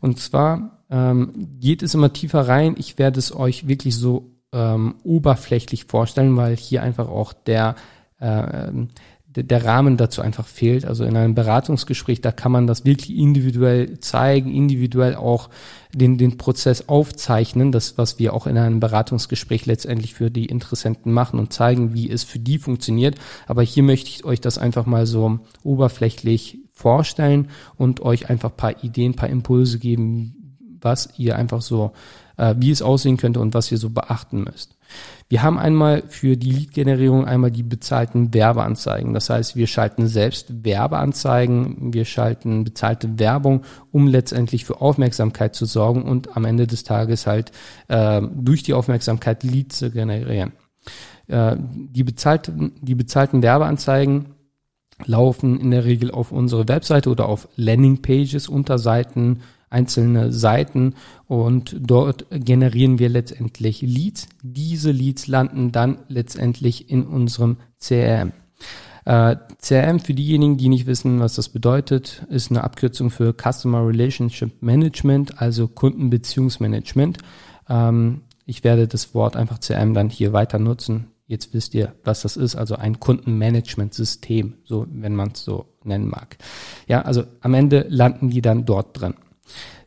Und 0.00 0.18
zwar 0.18 0.82
ähm, 0.88 1.32
geht 1.60 1.82
es 1.82 1.94
immer 1.94 2.12
tiefer 2.12 2.48
rein. 2.48 2.74
Ich 2.78 2.98
werde 2.98 3.18
es 3.18 3.34
euch 3.34 3.68
wirklich 3.68 3.96
so 3.96 4.33
ähm, 4.54 4.94
oberflächlich 5.02 5.84
vorstellen, 5.84 6.36
weil 6.36 6.56
hier 6.56 6.82
einfach 6.82 7.08
auch 7.08 7.32
der 7.32 7.74
äh, 8.20 8.70
der 9.42 9.64
Rahmen 9.64 9.96
dazu 9.96 10.22
einfach 10.22 10.46
fehlt. 10.46 10.84
Also 10.84 11.04
in 11.04 11.16
einem 11.16 11.34
Beratungsgespräch, 11.34 12.20
da 12.20 12.30
kann 12.30 12.52
man 12.52 12.66
das 12.66 12.84
wirklich 12.84 13.16
individuell 13.16 13.98
zeigen, 13.98 14.54
individuell 14.54 15.16
auch 15.16 15.50
den, 15.92 16.18
den 16.18 16.36
Prozess 16.36 16.88
aufzeichnen, 16.88 17.72
das, 17.72 17.98
was 17.98 18.18
wir 18.18 18.32
auch 18.32 18.46
in 18.46 18.56
einem 18.56 18.80
Beratungsgespräch 18.80 19.66
letztendlich 19.66 20.14
für 20.14 20.30
die 20.30 20.46
Interessenten 20.46 21.12
machen 21.12 21.40
und 21.40 21.52
zeigen, 21.52 21.94
wie 21.94 22.10
es 22.10 22.22
für 22.22 22.38
die 22.38 22.58
funktioniert. 22.58 23.16
Aber 23.46 23.62
hier 23.62 23.82
möchte 23.82 24.08
ich 24.10 24.24
euch 24.24 24.40
das 24.40 24.58
einfach 24.58 24.86
mal 24.86 25.06
so 25.06 25.40
oberflächlich 25.64 26.58
vorstellen 26.72 27.48
und 27.76 28.00
euch 28.00 28.30
einfach 28.30 28.56
paar 28.56 28.84
Ideen, 28.84 29.14
paar 29.14 29.28
Impulse 29.28 29.78
geben, 29.78 30.58
was 30.80 31.08
ihr 31.18 31.36
einfach 31.36 31.62
so, 31.62 31.92
äh, 32.36 32.54
wie 32.58 32.70
es 32.70 32.82
aussehen 32.82 33.16
könnte 33.16 33.40
und 33.40 33.54
was 33.54 33.70
ihr 33.70 33.78
so 33.78 33.90
beachten 33.90 34.44
müsst. 34.44 34.76
Wir 35.28 35.42
haben 35.42 35.58
einmal 35.58 36.02
für 36.08 36.36
die 36.36 36.50
Lead-Generierung 36.50 37.24
einmal 37.24 37.50
die 37.50 37.62
bezahlten 37.62 38.34
Werbeanzeigen. 38.34 39.14
Das 39.14 39.30
heißt, 39.30 39.56
wir 39.56 39.66
schalten 39.66 40.06
selbst 40.06 40.64
Werbeanzeigen, 40.64 41.92
wir 41.92 42.04
schalten 42.04 42.64
bezahlte 42.64 43.18
Werbung, 43.18 43.62
um 43.90 44.06
letztendlich 44.06 44.64
für 44.64 44.80
Aufmerksamkeit 44.80 45.54
zu 45.54 45.64
sorgen 45.64 46.02
und 46.02 46.36
am 46.36 46.44
Ende 46.44 46.66
des 46.66 46.84
Tages 46.84 47.26
halt 47.26 47.52
äh, 47.88 48.20
durch 48.34 48.62
die 48.62 48.74
Aufmerksamkeit 48.74 49.42
Leads 49.42 49.78
zu 49.78 49.90
generieren. 49.90 50.52
Äh, 51.26 51.56
die, 51.58 52.04
bezahlten, 52.04 52.72
die 52.80 52.94
bezahlten 52.94 53.42
Werbeanzeigen 53.42 54.26
laufen 55.06 55.58
in 55.58 55.70
der 55.70 55.84
Regel 55.84 56.10
auf 56.10 56.32
unsere 56.32 56.68
Webseite 56.68 57.10
oder 57.10 57.28
auf 57.28 57.48
Landingpages, 57.56 58.48
Unterseiten, 58.48 59.40
einzelne 59.74 60.32
Seiten 60.32 60.94
und 61.26 61.76
dort 61.78 62.26
generieren 62.30 62.98
wir 62.98 63.08
letztendlich 63.08 63.82
Leads. 63.82 64.28
Diese 64.42 64.92
Leads 64.92 65.26
landen 65.26 65.72
dann 65.72 65.98
letztendlich 66.08 66.88
in 66.88 67.04
unserem 67.04 67.58
CRM. 67.78 68.32
Äh, 69.04 69.36
CRM 69.60 70.00
für 70.00 70.14
diejenigen, 70.14 70.56
die 70.56 70.68
nicht 70.68 70.86
wissen, 70.86 71.20
was 71.20 71.34
das 71.34 71.50
bedeutet, 71.50 72.24
ist 72.30 72.50
eine 72.50 72.64
Abkürzung 72.64 73.10
für 73.10 73.34
Customer 73.34 73.86
Relationship 73.86 74.62
Management, 74.62 75.42
also 75.42 75.68
Kundenbeziehungsmanagement. 75.68 77.18
Ähm, 77.68 78.22
ich 78.46 78.64
werde 78.64 78.86
das 78.86 79.14
Wort 79.14 79.36
einfach 79.36 79.60
CRM 79.60 79.92
dann 79.92 80.08
hier 80.08 80.32
weiter 80.32 80.58
nutzen. 80.58 81.08
Jetzt 81.26 81.54
wisst 81.54 81.74
ihr, 81.74 81.94
was 82.04 82.22
das 82.22 82.36
ist, 82.36 82.54
also 82.54 82.76
ein 82.76 83.00
Kundenmanagement-System, 83.00 84.54
so 84.64 84.86
wenn 84.90 85.16
man 85.16 85.32
es 85.32 85.42
so 85.42 85.66
nennen 85.82 86.08
mag. 86.08 86.36
Ja, 86.86 87.02
also 87.02 87.24
am 87.40 87.54
Ende 87.54 87.86
landen 87.88 88.30
die 88.30 88.42
dann 88.42 88.66
dort 88.66 89.00
drin. 89.00 89.14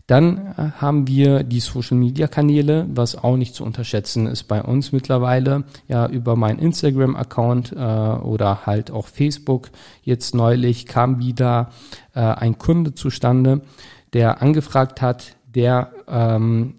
Dann 0.07 0.37
äh, 0.37 0.71
haben 0.79 1.05
wir 1.07 1.43
die 1.43 1.59
Social 1.59 1.97
Media 1.97 2.27
Kanäle, 2.27 2.87
was 2.89 3.15
auch 3.15 3.35
nicht 3.35 3.53
zu 3.53 3.65
unterschätzen 3.65 4.25
ist 4.25 4.43
bei 4.43 4.63
uns 4.63 4.93
mittlerweile. 4.93 5.65
Ja, 5.89 6.07
über 6.07 6.37
meinen 6.37 6.59
Instagram 6.59 7.17
Account 7.17 7.73
äh, 7.73 7.75
oder 7.75 8.65
halt 8.65 8.89
auch 8.89 9.07
Facebook. 9.07 9.69
Jetzt 10.01 10.33
neulich 10.33 10.85
kam 10.85 11.19
wieder 11.19 11.71
äh, 12.15 12.21
ein 12.21 12.57
Kunde 12.57 12.95
zustande, 12.95 13.61
der 14.13 14.41
angefragt 14.41 15.01
hat, 15.01 15.35
der 15.45 15.91
ähm, 16.07 16.75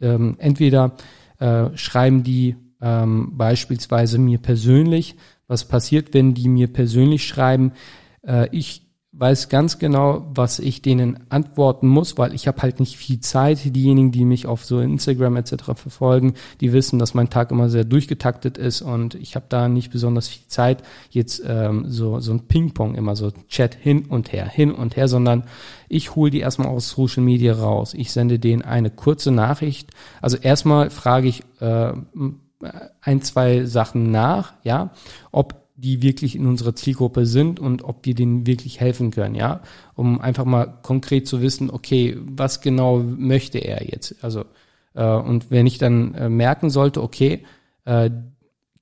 ähm, 0.00 0.36
entweder 0.38 0.92
äh, 1.38 1.76
schreiben 1.76 2.22
die 2.22 2.56
ähm, 2.80 3.36
beispielsweise 3.36 4.18
mir 4.18 4.38
persönlich, 4.38 5.16
was 5.46 5.68
passiert, 5.68 6.14
wenn 6.14 6.32
die 6.32 6.48
mir 6.48 6.72
persönlich 6.72 7.26
schreiben, 7.26 7.72
äh, 8.26 8.48
ich 8.52 8.81
weiß 9.14 9.50
ganz 9.50 9.78
genau, 9.78 10.26
was 10.34 10.58
ich 10.58 10.80
denen 10.80 11.20
antworten 11.28 11.86
muss, 11.86 12.16
weil 12.16 12.34
ich 12.34 12.48
habe 12.48 12.62
halt 12.62 12.80
nicht 12.80 12.96
viel 12.96 13.20
Zeit. 13.20 13.60
Diejenigen, 13.76 14.10
die 14.10 14.24
mich 14.24 14.46
auf 14.46 14.64
so 14.64 14.80
Instagram 14.80 15.36
etc. 15.36 15.64
verfolgen, 15.74 16.32
die 16.62 16.72
wissen, 16.72 16.98
dass 16.98 17.12
mein 17.12 17.28
Tag 17.28 17.50
immer 17.50 17.68
sehr 17.68 17.84
durchgetaktet 17.84 18.56
ist 18.56 18.80
und 18.80 19.14
ich 19.14 19.36
habe 19.36 19.44
da 19.50 19.68
nicht 19.68 19.92
besonders 19.92 20.28
viel 20.28 20.46
Zeit, 20.48 20.82
jetzt 21.10 21.42
ähm, 21.46 21.84
so, 21.88 22.20
so 22.20 22.32
ein 22.32 22.46
Ping-Pong, 22.48 22.94
immer 22.94 23.14
so 23.14 23.30
Chat 23.48 23.74
hin 23.74 24.06
und 24.06 24.32
her, 24.32 24.48
hin 24.48 24.72
und 24.72 24.96
her, 24.96 25.08
sondern 25.08 25.44
ich 25.88 26.16
hole 26.16 26.30
die 26.30 26.40
erstmal 26.40 26.68
aus 26.68 26.88
Social 26.88 27.22
Media 27.22 27.52
raus. 27.52 27.92
Ich 27.92 28.12
sende 28.12 28.38
denen 28.38 28.62
eine 28.62 28.88
kurze 28.88 29.30
Nachricht. 29.30 29.90
Also 30.22 30.38
erstmal 30.38 30.88
frage 30.88 31.28
ich 31.28 31.42
äh, 31.60 31.92
ein, 33.02 33.22
zwei 33.22 33.64
Sachen 33.66 34.10
nach, 34.10 34.54
ja, 34.62 34.90
ob 35.32 35.61
die 35.82 36.00
wirklich 36.00 36.36
in 36.36 36.46
unserer 36.46 36.74
Zielgruppe 36.74 37.26
sind 37.26 37.58
und 37.58 37.82
ob 37.82 38.06
wir 38.06 38.14
denen 38.14 38.46
wirklich 38.46 38.80
helfen 38.80 39.10
können, 39.10 39.34
ja, 39.34 39.62
um 39.94 40.20
einfach 40.20 40.44
mal 40.44 40.78
konkret 40.82 41.26
zu 41.26 41.42
wissen, 41.42 41.70
okay, 41.70 42.16
was 42.20 42.60
genau 42.60 42.98
möchte 42.98 43.58
er 43.58 43.84
jetzt? 43.84 44.14
Also 44.22 44.44
äh, 44.94 45.04
und 45.04 45.50
wenn 45.50 45.66
ich 45.66 45.78
dann 45.78 46.14
äh, 46.14 46.28
merken 46.28 46.70
sollte, 46.70 47.02
okay, 47.02 47.44
äh, 47.84 48.10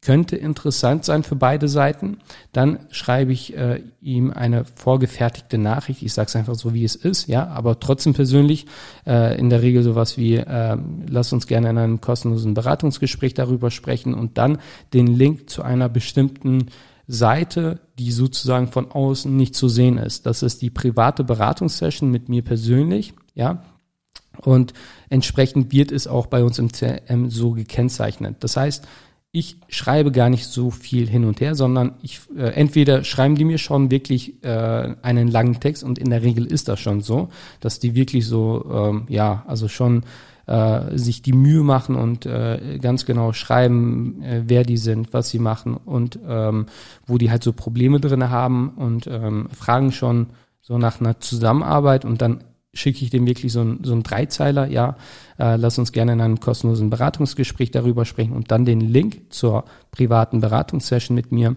könnte 0.03 0.37
interessant 0.37 1.05
sein 1.05 1.23
für 1.23 1.37
beide 1.37 1.69
Seiten, 1.69 2.19
dann 2.53 2.79
schreibe 2.91 3.33
ich 3.33 3.55
äh, 3.55 3.83
ihm 4.01 4.31
eine 4.31 4.65
vorgefertigte 4.65 5.59
Nachricht. 5.59 6.03
Ich 6.03 6.15
sage 6.15 6.29
es 6.29 6.37
einfach 6.37 6.55
so, 6.55 6.73
wie 6.73 6.85
es 6.85 6.97
ist, 6.97 7.29
ja, 7.29 7.47
aber 7.49 7.81
trotzdem 7.81 8.15
persönlich 8.15 8.67
äh, 9.07 9.39
in 9.39 9.51
der 9.51 9.61
Regel 9.61 9.83
sowas 9.83 10.17
wie, 10.17 10.37
äh, 10.37 10.77
lass 11.07 11.35
uns 11.35 11.47
gerne 11.47 11.69
in 11.69 11.77
einem 11.77 12.01
kostenlosen 12.01 12.55
Beratungsgespräch 12.55 13.35
darüber 13.35 13.71
sprechen 13.71 14.15
und 14.15 14.39
dann 14.39 14.59
den 14.95 15.07
Link 15.07 15.51
zu 15.51 15.63
einer 15.63 15.91
bestimmten 15.91 16.69
Seite, 17.11 17.81
die 17.99 18.13
sozusagen 18.13 18.69
von 18.69 18.91
außen 18.91 19.35
nicht 19.37 19.55
zu 19.55 19.69
sehen 19.69 19.99
ist. 19.99 20.27
Das 20.27 20.43
ist 20.43 20.63
die 20.63 20.71
private 20.71 21.25
Beratungssession 21.25 22.11
mit 22.11 22.29
mir 22.29 22.43
persönlich, 22.43 23.15
ja. 23.35 23.63
Und 24.43 24.73
entsprechend 25.11 25.73
wird 25.73 25.93
es 25.93 26.07
auch 26.07 26.27
bei 26.27 26.45
uns 26.45 26.59
im 26.59 26.71
CRM 26.73 27.31
so 27.31 27.51
gekennzeichnet. 27.51 28.37
Das 28.41 28.57
heißt, 28.57 28.87
ich 29.33 29.59
schreibe 29.69 30.11
gar 30.11 30.29
nicht 30.29 30.47
so 30.47 30.71
viel 30.71 31.09
hin 31.09 31.25
und 31.25 31.41
her, 31.41 31.55
sondern 31.55 31.95
ich 32.03 32.21
äh, 32.37 32.49
entweder 32.55 33.05
schreiben 33.05 33.37
die 33.37 33.45
mir 33.45 33.59
schon 33.59 33.91
wirklich 33.91 34.43
äh, 34.43 34.95
einen 35.03 35.29
langen 35.29 35.61
Text 35.61 35.85
und 35.85 35.99
in 35.99 36.11
der 36.11 36.23
Regel 36.23 36.47
ist 36.47 36.69
das 36.69 36.81
schon 36.81 37.01
so, 37.01 37.29
dass 37.61 37.79
die 37.79 37.95
wirklich 37.95 38.27
so 38.27 38.65
ähm, 38.73 39.07
ja 39.09 39.45
also 39.47 39.69
schon 39.69 40.03
äh, 40.51 40.99
sich 40.99 41.23
die 41.23 41.33
Mühe 41.33 41.63
machen 41.63 41.95
und 41.95 42.27
äh, 42.27 42.79
ganz 42.83 43.07
genau 43.07 43.33
schreiben, 43.33 44.21
äh, 44.23 44.43
wer 44.47 44.65
die 44.65 44.79
sind, 44.79 45.13
was 45.13 45.31
sie 45.31 45.39
machen 45.39 45.75
und 45.77 46.19
ähm, 46.27 46.67
wo 47.07 47.19
die 47.19 47.31
halt 47.31 47.45
so 47.45 47.53
Probleme 47.53 48.01
drin 48.01 48.31
haben 48.31 48.71
und 48.71 49.07
ähm, 49.07 49.49
fragen 49.51 49.93
schon 49.93 50.27
so 50.61 50.77
nach 50.77 51.01
einer 51.01 51.21
Zusammenarbeit 51.21 52.05
und 52.05 52.21
dann 52.21 52.43
schicke 52.75 53.05
ich 53.05 53.11
dem 53.11 53.27
wirklich 53.27 53.53
so 53.53 53.61
ein, 53.61 53.79
so 53.85 53.93
ein 53.93 54.03
Dreizeiler, 54.03 54.67
ja, 54.67 54.97
äh, 55.39 55.55
lass 55.55 55.79
uns 55.79 55.93
gerne 55.93 56.15
in 56.15 56.21
einem 56.21 56.41
kostenlosen 56.41 56.91
Beratungsgespräch 56.91 57.71
darüber 57.71 58.05
sprechen 58.05 58.33
und 58.33 58.51
dann 58.51 58.65
den 58.65 58.81
Link 58.81 59.33
zur 59.33 59.65
privaten 59.93 60.41
Beratungssession 60.41 61.15
mit 61.15 61.31
mir. 61.31 61.55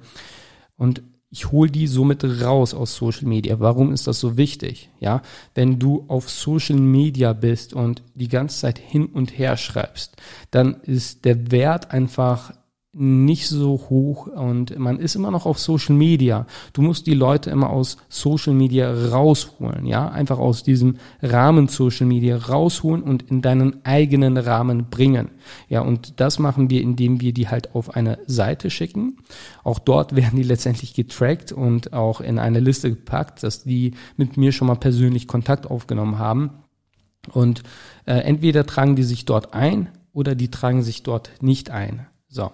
Und 0.77 1.01
ich 1.33 1.51
hole 1.51 1.71
die 1.71 1.87
somit 1.87 2.23
raus 2.23 2.75
aus 2.75 2.95
Social 2.95 3.25
Media. 3.25 3.59
Warum 3.59 3.91
ist 3.91 4.05
das 4.05 4.19
so 4.19 4.37
wichtig? 4.37 4.91
Ja, 4.99 5.23
wenn 5.55 5.79
du 5.79 6.05
auf 6.07 6.29
Social 6.29 6.77
Media 6.77 7.33
bist 7.33 7.73
und 7.73 8.03
die 8.13 8.27
ganze 8.27 8.59
Zeit 8.59 8.77
hin 8.77 9.07
und 9.07 9.35
her 9.39 9.57
schreibst, 9.57 10.15
dann 10.51 10.75
ist 10.83 11.25
der 11.25 11.51
Wert 11.51 11.89
einfach 11.89 12.53
nicht 12.95 13.47
so 13.47 13.71
hoch 13.89 14.27
und 14.27 14.77
man 14.77 14.99
ist 14.99 15.15
immer 15.15 15.31
noch 15.31 15.47
auf 15.47 15.57
Social 15.57 15.95
Media. 15.95 16.45
Du 16.73 16.83
musst 16.83 17.07
die 17.07 17.15
Leute 17.15 17.49
immer 17.49 17.71
aus 17.71 17.97
Social 18.07 18.53
Media 18.53 18.93
rausholen, 18.93 19.87
ja, 19.87 20.09
einfach 20.09 20.37
aus 20.37 20.61
diesem 20.61 20.97
Rahmen 21.21 21.67
Social 21.67 22.05
Media 22.05 22.37
rausholen 22.37 23.01
und 23.01 23.23
in 23.23 23.41
deinen 23.41 23.83
eigenen 23.83 24.37
Rahmen 24.37 24.91
bringen. 24.91 25.29
Ja, 25.69 25.81
und 25.81 26.19
das 26.19 26.37
machen 26.37 26.69
wir, 26.69 26.81
indem 26.81 27.19
wir 27.19 27.33
die 27.33 27.49
halt 27.49 27.73
auf 27.73 27.95
eine 27.95 28.19
Seite 28.27 28.69
schicken. 28.69 29.17
Auch 29.63 29.79
dort 29.79 30.15
werden 30.15 30.37
die 30.37 30.43
letztendlich 30.43 30.93
getrackt 30.93 31.51
und 31.51 31.93
auch 31.93 32.21
in 32.21 32.37
eine 32.37 32.59
Liste 32.59 32.91
gepackt, 32.91 33.41
dass 33.41 33.63
die 33.63 33.95
mit 34.17 34.37
mir 34.37 34.51
schon 34.51 34.67
mal 34.67 34.75
persönlich 34.75 35.27
Kontakt 35.27 35.65
aufgenommen 35.65 36.19
haben. 36.19 36.51
Und 37.31 37.63
äh, 38.05 38.17
entweder 38.17 38.67
tragen 38.67 38.95
die 38.95 39.03
sich 39.03 39.25
dort 39.25 39.55
ein 39.55 39.89
oder 40.13 40.35
die 40.35 40.51
tragen 40.51 40.83
sich 40.83 41.01
dort 41.01 41.31
nicht 41.41 41.71
ein. 41.71 42.05
So. 42.33 42.51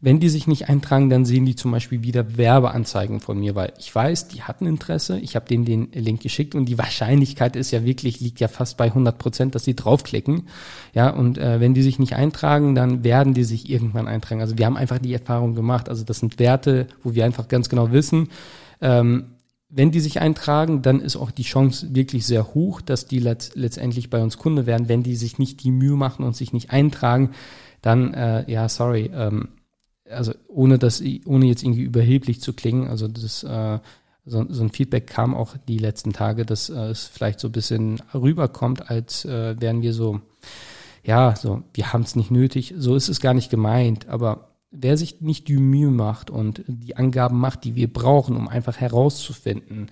Wenn 0.00 0.20
die 0.20 0.28
sich 0.28 0.46
nicht 0.46 0.68
eintragen, 0.68 1.08
dann 1.08 1.24
sehen 1.24 1.46
die 1.46 1.56
zum 1.56 1.70
Beispiel 1.70 2.02
wieder 2.02 2.36
Werbeanzeigen 2.36 3.20
von 3.20 3.38
mir, 3.38 3.54
weil 3.54 3.72
ich 3.78 3.94
weiß, 3.94 4.28
die 4.28 4.42
hatten 4.42 4.66
Interesse, 4.66 5.18
ich 5.18 5.34
habe 5.34 5.46
denen 5.46 5.64
den 5.64 5.92
Link 5.92 6.20
geschickt 6.20 6.54
und 6.54 6.66
die 6.66 6.76
Wahrscheinlichkeit 6.76 7.56
ist 7.56 7.70
ja 7.70 7.86
wirklich, 7.86 8.20
liegt 8.20 8.38
ja 8.38 8.48
fast 8.48 8.76
bei 8.76 8.86
100 8.86 9.16
Prozent, 9.16 9.54
dass 9.54 9.64
sie 9.64 9.74
draufklicken. 9.74 10.48
Ja, 10.92 11.08
und 11.08 11.38
äh, 11.38 11.58
wenn 11.58 11.72
die 11.72 11.82
sich 11.82 11.98
nicht 11.98 12.16
eintragen, 12.16 12.74
dann 12.74 13.02
werden 13.02 13.32
die 13.32 13.44
sich 13.44 13.70
irgendwann 13.70 14.06
eintragen. 14.06 14.42
Also 14.42 14.58
wir 14.58 14.66
haben 14.66 14.76
einfach 14.76 14.98
die 14.98 15.14
Erfahrung 15.14 15.54
gemacht. 15.54 15.88
Also 15.88 16.04
das 16.04 16.18
sind 16.18 16.38
Werte, 16.38 16.86
wo 17.02 17.14
wir 17.14 17.24
einfach 17.24 17.48
ganz 17.48 17.70
genau 17.70 17.90
wissen, 17.90 18.28
ähm, 18.82 19.30
wenn 19.76 19.90
die 19.90 20.00
sich 20.00 20.20
eintragen, 20.20 20.82
dann 20.82 21.00
ist 21.00 21.16
auch 21.16 21.32
die 21.32 21.42
Chance 21.42 21.94
wirklich 21.94 22.26
sehr 22.26 22.54
hoch, 22.54 22.80
dass 22.80 23.06
die 23.06 23.18
letzt 23.18 23.56
letztendlich 23.56 24.08
bei 24.08 24.22
uns 24.22 24.38
Kunde 24.38 24.66
werden. 24.66 24.88
Wenn 24.88 25.02
die 25.02 25.16
sich 25.16 25.38
nicht 25.38 25.64
die 25.64 25.72
Mühe 25.72 25.96
machen 25.96 26.24
und 26.24 26.36
sich 26.36 26.52
nicht 26.52 26.70
eintragen, 26.70 27.30
dann, 27.84 28.14
äh, 28.14 28.50
ja, 28.50 28.68
sorry, 28.68 29.10
ähm, 29.14 29.48
also 30.08 30.32
ohne 30.48 30.78
das, 30.78 31.02
ohne 31.26 31.46
jetzt 31.46 31.62
irgendwie 31.62 31.82
überheblich 31.82 32.40
zu 32.40 32.52
klingen, 32.52 32.88
also 32.88 33.08
das, 33.08 33.42
äh, 33.44 33.78
so, 34.26 34.46
so 34.48 34.62
ein 34.62 34.70
Feedback 34.70 35.06
kam 35.06 35.34
auch 35.34 35.56
die 35.68 35.78
letzten 35.78 36.14
Tage, 36.14 36.46
dass 36.46 36.70
äh, 36.70 36.74
es 36.74 37.04
vielleicht 37.04 37.40
so 37.40 37.48
ein 37.48 37.52
bisschen 37.52 38.00
rüberkommt, 38.14 38.90
als 38.90 39.26
äh, 39.26 39.60
wären 39.60 39.82
wir 39.82 39.92
so, 39.92 40.20
ja, 41.02 41.36
so, 41.36 41.62
wir 41.74 41.92
haben 41.92 42.02
es 42.02 42.16
nicht 42.16 42.30
nötig. 42.30 42.74
So 42.78 42.96
ist 42.96 43.10
es 43.10 43.20
gar 43.20 43.34
nicht 43.34 43.50
gemeint, 43.50 44.08
aber 44.08 44.48
wer 44.70 44.96
sich 44.96 45.20
nicht 45.20 45.48
die 45.48 45.58
Mühe 45.58 45.90
macht 45.90 46.30
und 46.30 46.64
die 46.66 46.96
Angaben 46.96 47.38
macht, 47.38 47.64
die 47.64 47.74
wir 47.74 47.92
brauchen, 47.92 48.34
um 48.36 48.48
einfach 48.48 48.78
herauszufinden, 48.78 49.90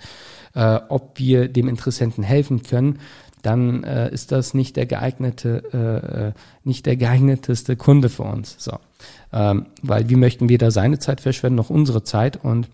äh, 0.55 0.81
ob 0.89 1.19
wir 1.19 1.49
dem 1.49 1.69
Interessenten 1.69 2.25
helfen 2.25 2.63
können, 2.63 2.99
dann 3.43 3.85
äh, 3.85 4.11
ist 4.13 4.33
das 4.33 4.55
nicht 4.55 4.77
der 4.77 4.87
geeignete, 4.87 5.63
äh, 5.73 6.29
äh, 6.29 6.33
nicht 6.65 6.87
der 6.87 6.97
geeigneteste 6.97 7.77
Kunde 7.77 8.09
für 8.09 8.23
uns. 8.23 8.57
So, 8.59 8.79
ähm, 9.33 9.67
weil 9.83 10.09
wie 10.09 10.17
möchten 10.17 10.49
weder 10.49 10.71
seine 10.71 10.99
Zeit 10.99 11.21
verschwenden 11.21 11.57
noch 11.57 11.71
unsere 11.71 12.03
Zeit 12.03 12.43
und 12.43 12.69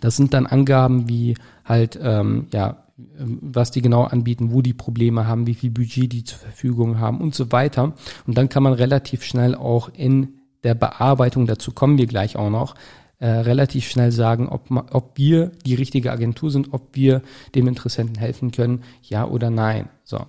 das 0.00 0.16
sind 0.16 0.32
dann 0.32 0.46
Angaben 0.46 1.08
wie 1.08 1.36
halt 1.64 1.98
ähm, 2.02 2.46
ja 2.52 2.82
was 3.16 3.70
die 3.70 3.82
genau 3.82 4.04
anbieten, 4.04 4.52
wo 4.52 4.62
die 4.62 4.74
Probleme 4.74 5.26
haben, 5.26 5.46
wie 5.46 5.54
viel 5.54 5.70
Budget 5.70 6.12
die 6.12 6.24
zur 6.24 6.38
Verfügung 6.38 7.00
haben 7.00 7.20
und 7.20 7.34
so 7.34 7.50
weiter. 7.50 7.94
Und 8.26 8.38
dann 8.38 8.48
kann 8.48 8.62
man 8.62 8.74
relativ 8.74 9.24
schnell 9.24 9.54
auch 9.54 9.90
in 9.94 10.34
der 10.62 10.74
Bearbeitung, 10.74 11.46
dazu 11.46 11.72
kommen 11.72 11.98
wir 11.98 12.06
gleich 12.06 12.36
auch 12.36 12.50
noch, 12.50 12.74
äh, 13.22 13.28
relativ 13.28 13.88
schnell 13.88 14.10
sagen, 14.10 14.48
ob, 14.48 14.68
ob 14.90 15.16
wir 15.16 15.52
die 15.64 15.76
richtige 15.76 16.10
Agentur 16.10 16.50
sind, 16.50 16.72
ob 16.72 16.88
wir 16.94 17.22
dem 17.54 17.68
Interessenten 17.68 18.16
helfen 18.16 18.50
können, 18.50 18.82
ja 19.00 19.24
oder 19.24 19.48
nein. 19.48 19.88
So. 20.02 20.26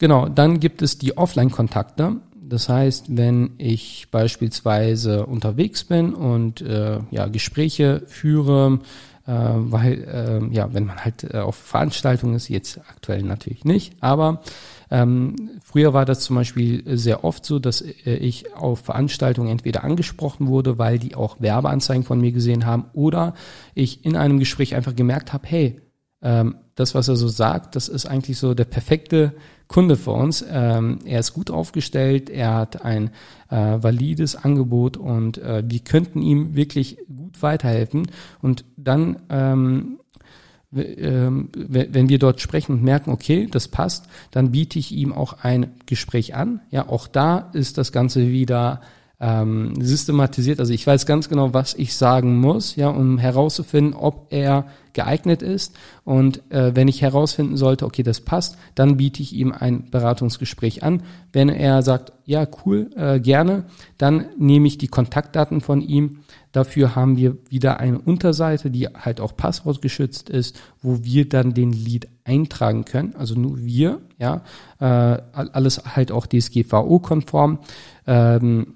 Genau, 0.00 0.30
dann 0.30 0.60
gibt 0.60 0.80
es 0.80 0.96
die 0.96 1.18
Offline-Kontakte. 1.18 2.16
Das 2.34 2.70
heißt, 2.70 3.14
wenn 3.16 3.50
ich 3.58 4.08
beispielsweise 4.10 5.26
unterwegs 5.26 5.84
bin 5.84 6.14
und 6.14 6.62
äh, 6.62 7.00
ja, 7.10 7.26
Gespräche 7.26 8.02
führe, 8.06 8.80
äh, 9.26 9.32
weil 9.34 9.92
äh, 10.50 10.54
ja, 10.54 10.72
wenn 10.72 10.86
man 10.86 11.04
halt 11.04 11.32
äh, 11.34 11.36
auf 11.36 11.54
Veranstaltungen 11.54 12.34
ist, 12.34 12.48
jetzt 12.48 12.80
aktuell 12.88 13.22
natürlich 13.22 13.66
nicht, 13.66 13.94
aber 14.00 14.40
ähm, 14.90 15.36
früher 15.62 15.92
war 15.92 16.06
das 16.06 16.20
zum 16.20 16.34
Beispiel 16.34 16.82
sehr 16.96 17.22
oft 17.22 17.44
so, 17.44 17.58
dass 17.58 17.82
äh, 17.82 18.14
ich 18.14 18.56
auf 18.56 18.80
Veranstaltungen 18.80 19.50
entweder 19.50 19.84
angesprochen 19.84 20.46
wurde, 20.46 20.78
weil 20.78 20.98
die 20.98 21.14
auch 21.14 21.36
Werbeanzeigen 21.40 22.04
von 22.04 22.22
mir 22.22 22.32
gesehen 22.32 22.64
haben, 22.64 22.86
oder 22.94 23.34
ich 23.74 24.02
in 24.06 24.16
einem 24.16 24.38
Gespräch 24.38 24.74
einfach 24.74 24.96
gemerkt 24.96 25.34
habe, 25.34 25.46
hey, 25.46 25.82
ähm, 26.22 26.56
das, 26.74 26.94
was 26.94 27.08
er 27.08 27.16
so 27.16 27.28
sagt, 27.28 27.76
das 27.76 27.88
ist 27.88 28.06
eigentlich 28.06 28.38
so 28.38 28.54
der 28.54 28.64
perfekte 28.64 29.32
Kunde 29.68 29.96
für 29.96 30.12
uns. 30.12 30.44
Ähm, 30.50 30.98
er 31.04 31.20
ist 31.20 31.32
gut 31.32 31.50
aufgestellt, 31.50 32.28
er 32.28 32.54
hat 32.54 32.84
ein 32.84 33.10
äh, 33.50 33.56
valides 33.56 34.36
Angebot 34.36 34.96
und 34.96 35.38
äh, 35.38 35.62
wir 35.66 35.80
könnten 35.80 36.22
ihm 36.22 36.54
wirklich 36.54 36.98
gut 37.06 37.40
weiterhelfen. 37.42 38.10
Und 38.42 38.64
dann 38.76 39.20
ähm, 39.30 40.00
ähm 40.72 41.48
wenn 41.52 42.08
wir 42.08 42.18
dort 42.18 42.40
sprechen 42.40 42.72
und 42.72 42.82
merken, 42.82 43.10
okay, 43.10 43.48
das 43.50 43.68
passt, 43.68 44.06
dann 44.30 44.52
biete 44.52 44.78
ich 44.78 44.92
ihm 44.92 45.12
auch 45.12 45.34
ein 45.42 45.72
Gespräch 45.86 46.34
an. 46.34 46.60
Ja, 46.70 46.88
auch 46.88 47.06
da 47.06 47.50
ist 47.52 47.78
das 47.78 47.92
Ganze 47.92 48.28
wieder 48.28 48.80
ähm, 49.20 49.74
systematisiert. 49.80 50.60
Also 50.60 50.72
ich 50.72 50.86
weiß 50.86 51.06
ganz 51.06 51.28
genau, 51.28 51.54
was 51.54 51.74
ich 51.74 51.94
sagen 51.94 52.40
muss, 52.40 52.76
ja, 52.76 52.88
um 52.88 53.18
herauszufinden, 53.18 53.94
ob 53.94 54.26
er 54.30 54.66
geeignet 54.92 55.42
ist. 55.42 55.76
Und 56.04 56.42
äh, 56.50 56.74
wenn 56.74 56.88
ich 56.88 57.02
herausfinden 57.02 57.56
sollte, 57.56 57.86
okay, 57.86 58.02
das 58.02 58.20
passt, 58.20 58.56
dann 58.74 58.96
biete 58.96 59.22
ich 59.22 59.34
ihm 59.34 59.52
ein 59.52 59.90
Beratungsgespräch 59.90 60.82
an. 60.82 61.02
Wenn 61.32 61.48
er 61.48 61.82
sagt, 61.82 62.12
ja, 62.24 62.46
cool, 62.64 62.90
äh, 62.96 63.20
gerne, 63.20 63.64
dann 63.98 64.26
nehme 64.38 64.66
ich 64.66 64.78
die 64.78 64.88
Kontaktdaten 64.88 65.60
von 65.60 65.80
ihm. 65.80 66.20
Dafür 66.52 66.96
haben 66.96 67.16
wir 67.16 67.36
wieder 67.48 67.78
eine 67.78 67.98
Unterseite, 67.98 68.70
die 68.70 68.88
halt 68.88 69.20
auch 69.20 69.36
passwortgeschützt 69.36 70.28
ist, 70.28 70.60
wo 70.82 71.04
wir 71.04 71.28
dann 71.28 71.54
den 71.54 71.72
Lead 71.72 72.08
eintragen 72.24 72.84
können. 72.84 73.14
Also 73.16 73.34
nur 73.38 73.58
wir, 73.58 74.00
ja, 74.18 74.42
äh, 74.80 74.84
alles 74.84 75.82
halt 75.94 76.10
auch 76.10 76.26
DSGVO-konform. 76.26 77.60
Ähm, 78.06 78.74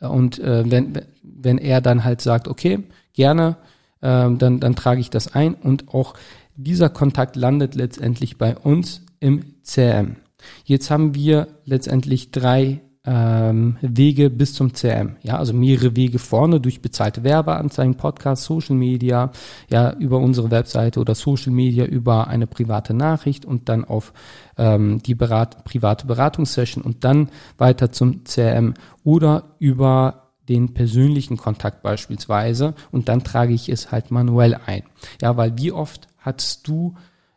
und 0.00 0.38
äh, 0.38 0.70
wenn, 0.70 1.02
wenn 1.22 1.58
er 1.58 1.80
dann 1.80 2.04
halt 2.04 2.20
sagt, 2.20 2.48
okay, 2.48 2.80
gerne, 3.12 3.56
ähm, 4.02 4.38
dann, 4.38 4.60
dann 4.60 4.76
trage 4.76 5.00
ich 5.00 5.10
das 5.10 5.34
ein 5.34 5.54
und 5.54 5.88
auch 5.94 6.14
dieser 6.56 6.90
Kontakt 6.90 7.36
landet 7.36 7.74
letztendlich 7.74 8.38
bei 8.38 8.56
uns 8.56 9.02
im 9.20 9.54
CRM. 9.64 10.16
Jetzt 10.64 10.90
haben 10.90 11.14
wir 11.14 11.48
letztendlich 11.64 12.30
drei 12.30 12.80
ähm, 13.04 13.78
Wege 13.80 14.30
bis 14.30 14.54
zum 14.54 14.72
CRM. 14.72 15.16
Ja, 15.22 15.38
also 15.38 15.52
mehrere 15.52 15.96
Wege 15.96 16.18
vorne 16.18 16.60
durch 16.60 16.82
bezahlte 16.82 17.24
Werbeanzeigen, 17.24 17.96
Podcast, 17.96 18.44
Social 18.44 18.76
Media, 18.76 19.32
ja, 19.70 19.92
über 19.94 20.18
unsere 20.18 20.50
Webseite 20.50 21.00
oder 21.00 21.14
Social 21.14 21.52
Media 21.52 21.84
über 21.84 22.28
eine 22.28 22.46
private 22.46 22.94
Nachricht 22.94 23.44
und 23.44 23.68
dann 23.68 23.84
auf 23.84 24.12
ähm, 24.56 25.02
die 25.02 25.16
Berat 25.16 25.64
private 25.64 26.06
Beratungssession 26.06 26.84
und 26.84 27.02
dann 27.04 27.28
weiter 27.58 27.90
zum 27.90 28.22
CRM 28.24 28.74
oder 29.02 29.56
über 29.58 30.21
den 30.48 30.74
persönlichen 30.74 31.36
Kontakt 31.36 31.82
beispielsweise 31.82 32.74
und 32.90 33.08
dann 33.08 33.24
trage 33.24 33.54
ich 33.54 33.68
es 33.68 33.92
halt 33.92 34.10
manuell 34.10 34.54
ein. 34.66 34.82
Ja, 35.20 35.36
weil 35.36 35.56
wie 35.58 35.72
oft 35.72 36.08
hattest 36.18 36.66
du 36.68 36.94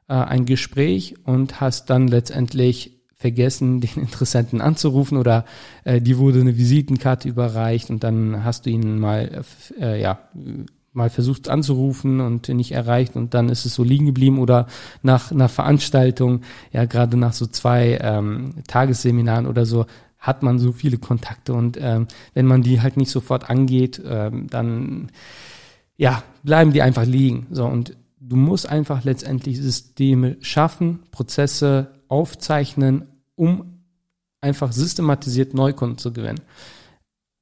äh, 0.07 0.13
ein 0.13 0.45
Gespräch 0.45 1.15
und 1.23 1.61
hast 1.61 1.89
dann 1.89 2.07
letztendlich 2.07 2.95
vergessen, 3.15 3.81
den 3.81 4.01
Interessenten 4.01 4.61
anzurufen 4.61 5.17
oder 5.17 5.45
äh, 5.83 6.01
die 6.01 6.17
wurde 6.17 6.41
eine 6.41 6.57
Visitenkarte 6.57 7.27
überreicht 7.29 7.89
und 7.89 8.03
dann 8.03 8.43
hast 8.43 8.65
du 8.65 8.69
ihn 8.69 8.99
mal, 8.99 9.43
äh, 9.79 10.01
ja, 10.01 10.19
mal 10.93 11.09
versucht 11.09 11.49
anzurufen 11.49 12.21
und 12.21 12.47
nicht 12.47 12.71
erreicht 12.71 13.17
und 13.17 13.33
dann 13.33 13.49
ist 13.49 13.65
es 13.65 13.75
so 13.75 13.83
liegen 13.83 14.05
geblieben 14.05 14.39
oder 14.39 14.67
nach 15.03 15.29
einer 15.29 15.49
Veranstaltung, 15.49 16.41
ja, 16.71 16.85
gerade 16.85 17.17
nach 17.17 17.33
so 17.33 17.47
zwei 17.47 17.99
ähm, 18.01 18.53
Tagesseminaren 18.67 19.45
oder 19.45 19.65
so, 19.65 19.85
hat 20.25 20.43
man 20.43 20.59
so 20.59 20.71
viele 20.71 20.97
Kontakte 20.97 21.53
und 21.53 21.77
ähm, 21.79 22.07
wenn 22.33 22.47
man 22.47 22.63
die 22.63 22.81
halt 22.81 22.97
nicht 22.97 23.11
sofort 23.11 23.49
angeht, 23.49 24.01
ähm, 24.05 24.47
dann 24.49 25.11
ja, 25.97 26.23
bleiben 26.43 26.73
die 26.73 26.81
einfach 26.81 27.05
liegen. 27.05 27.47
So 27.51 27.65
und 27.65 27.95
du 28.19 28.35
musst 28.35 28.67
einfach 28.67 29.03
letztendlich 29.03 29.59
Systeme 29.59 30.37
schaffen, 30.41 30.99
Prozesse 31.11 31.91
aufzeichnen, 32.07 33.05
um 33.35 33.81
einfach 34.41 34.71
systematisiert 34.71 35.53
Neukunden 35.53 35.97
zu 35.97 36.11
gewinnen. 36.11 36.41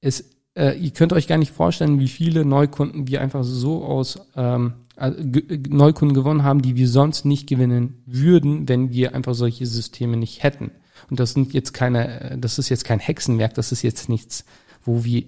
Es, 0.01 0.29
äh, 0.55 0.77
ihr 0.77 0.91
könnt 0.91 1.13
euch 1.13 1.27
gar 1.27 1.37
nicht 1.37 1.51
vorstellen, 1.51 1.99
wie 1.99 2.07
viele 2.07 2.45
Neukunden 2.45 3.07
wir 3.07 3.21
einfach 3.21 3.43
so 3.43 3.83
aus 3.83 4.19
ähm, 4.35 4.73
also, 4.95 5.21
Neukunden 5.69 6.13
gewonnen 6.13 6.43
haben, 6.43 6.61
die 6.61 6.75
wir 6.75 6.87
sonst 6.87 7.25
nicht 7.25 7.47
gewinnen 7.47 8.03
würden, 8.05 8.67
wenn 8.67 8.91
wir 8.91 9.15
einfach 9.15 9.34
solche 9.34 9.65
Systeme 9.65 10.17
nicht 10.17 10.43
hätten. 10.43 10.71
Und 11.09 11.19
das 11.19 11.33
sind 11.33 11.53
jetzt 11.53 11.73
keine, 11.73 12.37
das 12.39 12.59
ist 12.59 12.69
jetzt 12.69 12.85
kein 12.85 12.99
Hexenwerk, 12.99 13.53
das 13.53 13.71
ist 13.71 13.81
jetzt 13.81 14.09
nichts 14.09 14.45
wo 14.85 15.03
wir, 15.03 15.23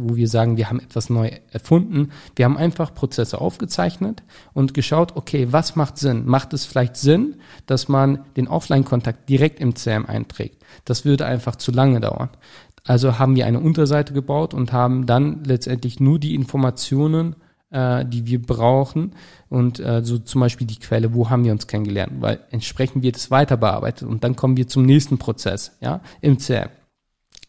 wo 0.00 0.16
wir 0.16 0.28
sagen, 0.28 0.56
wir 0.56 0.68
haben 0.68 0.80
etwas 0.80 1.10
neu 1.10 1.30
erfunden. 1.50 2.10
Wir 2.36 2.44
haben 2.44 2.56
einfach 2.56 2.94
Prozesse 2.94 3.40
aufgezeichnet 3.40 4.22
und 4.52 4.74
geschaut, 4.74 5.16
okay, 5.16 5.48
was 5.50 5.76
macht 5.76 5.98
Sinn? 5.98 6.26
Macht 6.26 6.52
es 6.52 6.64
vielleicht 6.64 6.96
Sinn, 6.96 7.36
dass 7.66 7.88
man 7.88 8.24
den 8.36 8.48
Offline-Kontakt 8.48 9.28
direkt 9.28 9.60
im 9.60 9.74
CRM 9.74 10.06
einträgt? 10.06 10.62
Das 10.84 11.04
würde 11.04 11.26
einfach 11.26 11.56
zu 11.56 11.72
lange 11.72 12.00
dauern. 12.00 12.28
Also 12.86 13.18
haben 13.18 13.36
wir 13.36 13.46
eine 13.46 13.60
Unterseite 13.60 14.12
gebaut 14.12 14.54
und 14.54 14.72
haben 14.72 15.06
dann 15.06 15.44
letztendlich 15.44 16.00
nur 16.00 16.18
die 16.18 16.34
Informationen, 16.34 17.36
äh, 17.70 18.04
die 18.04 18.26
wir 18.26 18.40
brauchen 18.40 19.12
und 19.48 19.80
äh, 19.80 20.02
so 20.02 20.18
zum 20.18 20.40
Beispiel 20.40 20.66
die 20.66 20.78
Quelle, 20.78 21.14
wo 21.14 21.30
haben 21.30 21.44
wir 21.44 21.52
uns 21.52 21.66
kennengelernt, 21.66 22.14
weil 22.20 22.40
entsprechend 22.50 23.02
wird 23.02 23.16
es 23.16 23.30
weiter 23.30 23.56
bearbeitet 23.56 24.08
und 24.08 24.24
dann 24.24 24.36
kommen 24.36 24.56
wir 24.56 24.68
zum 24.68 24.84
nächsten 24.84 25.18
Prozess, 25.18 25.76
ja, 25.80 26.00
im 26.20 26.38
CRM. 26.38 26.70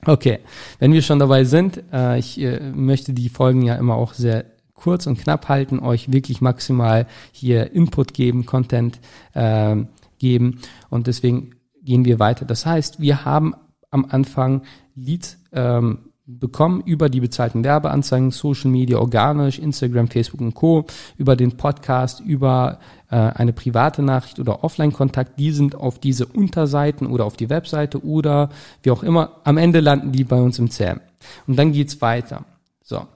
Okay, 0.06 0.40
wenn 0.80 0.94
wir 0.94 1.02
schon 1.02 1.20
dabei 1.20 1.44
sind, 1.44 1.84
äh, 1.92 2.20
ich 2.20 2.40
äh, 2.40 2.60
möchte 2.72 3.14
die 3.14 3.30
Folgen 3.30 3.64
ja 3.64 3.76
immer 3.76 3.96
auch 3.96 4.14
sehr 4.14 4.46
kurz 4.74 5.08
und 5.08 5.20
knapp 5.20 5.50
halten, 5.50 5.80
euch 5.80 6.12
wirklich 6.12 6.40
maximal 6.40 7.06
hier 7.34 7.74
Input 7.74 8.14
geben, 8.14 8.46
Content 8.46 9.00
äh, 9.34 9.76
geben 10.18 10.62
und 10.90 11.08
deswegen 11.08 11.56
gehen 11.84 12.06
wir 12.06 12.20
weiter. 12.20 12.46
Das 12.46 12.66
heißt, 12.66 13.02
wir 13.02 13.26
haben 13.26 13.56
am 13.92 14.06
Anfang 14.06 14.62
Leads 14.96 15.38
ähm, 15.52 16.09
bekommen 16.38 16.82
über 16.86 17.10
die 17.10 17.20
bezahlten 17.20 17.64
Werbeanzeigen, 17.64 18.32
Social 18.32 18.70
Media, 18.70 19.00
organisch, 19.00 19.58
Instagram, 19.58 20.08
Facebook 20.08 20.42
und 20.42 20.54
Co., 20.54 20.86
über 21.18 21.36
den 21.36 21.58
Podcast, 21.58 22.20
über 22.20 22.80
äh, 23.10 23.16
eine 23.16 23.52
private 23.52 24.04
Nachricht 24.04 24.40
oder 24.40 24.64
Offline-Kontakt, 24.64 25.40
die 25.40 25.52
sind 25.52 25.76
auf 25.76 25.98
diese 25.98 26.28
Unterseiten 26.28 27.08
oder 27.08 27.26
auf 27.26 27.36
die 27.36 27.50
Webseite 27.50 28.04
oder 28.06 28.50
wie 28.84 28.92
auch 28.92 29.02
immer. 29.02 29.38
Am 29.44 29.58
Ende 29.58 29.80
landen 29.80 30.12
die 30.12 30.24
bei 30.24 30.40
uns 30.40 30.60
im 30.60 30.70
CRM. 30.70 31.02
Und 31.48 31.58
dann 31.58 31.72
geht's 31.72 32.02
weiter. 32.02 32.46
So. 32.84 33.08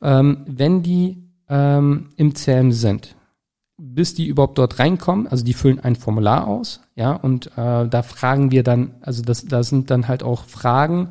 Ähm, 0.00 0.44
wenn 0.46 0.82
die 0.82 1.24
ähm, 1.48 2.10
im 2.16 2.34
CRM 2.34 2.70
sind, 2.70 3.16
bis 3.76 4.14
die 4.14 4.26
überhaupt 4.26 4.58
dort 4.58 4.78
reinkommen, 4.78 5.26
also 5.26 5.44
die 5.44 5.54
füllen 5.54 5.80
ein 5.80 5.96
Formular 5.96 6.46
aus, 6.46 6.80
ja, 6.94 7.12
und 7.12 7.48
äh, 7.56 7.88
da 7.88 8.02
fragen 8.02 8.52
wir 8.52 8.62
dann, 8.62 8.94
also 9.00 9.22
das, 9.22 9.44
da 9.44 9.64
sind 9.64 9.90
dann 9.90 10.06
halt 10.06 10.22
auch 10.22 10.44
Fragen, 10.44 11.08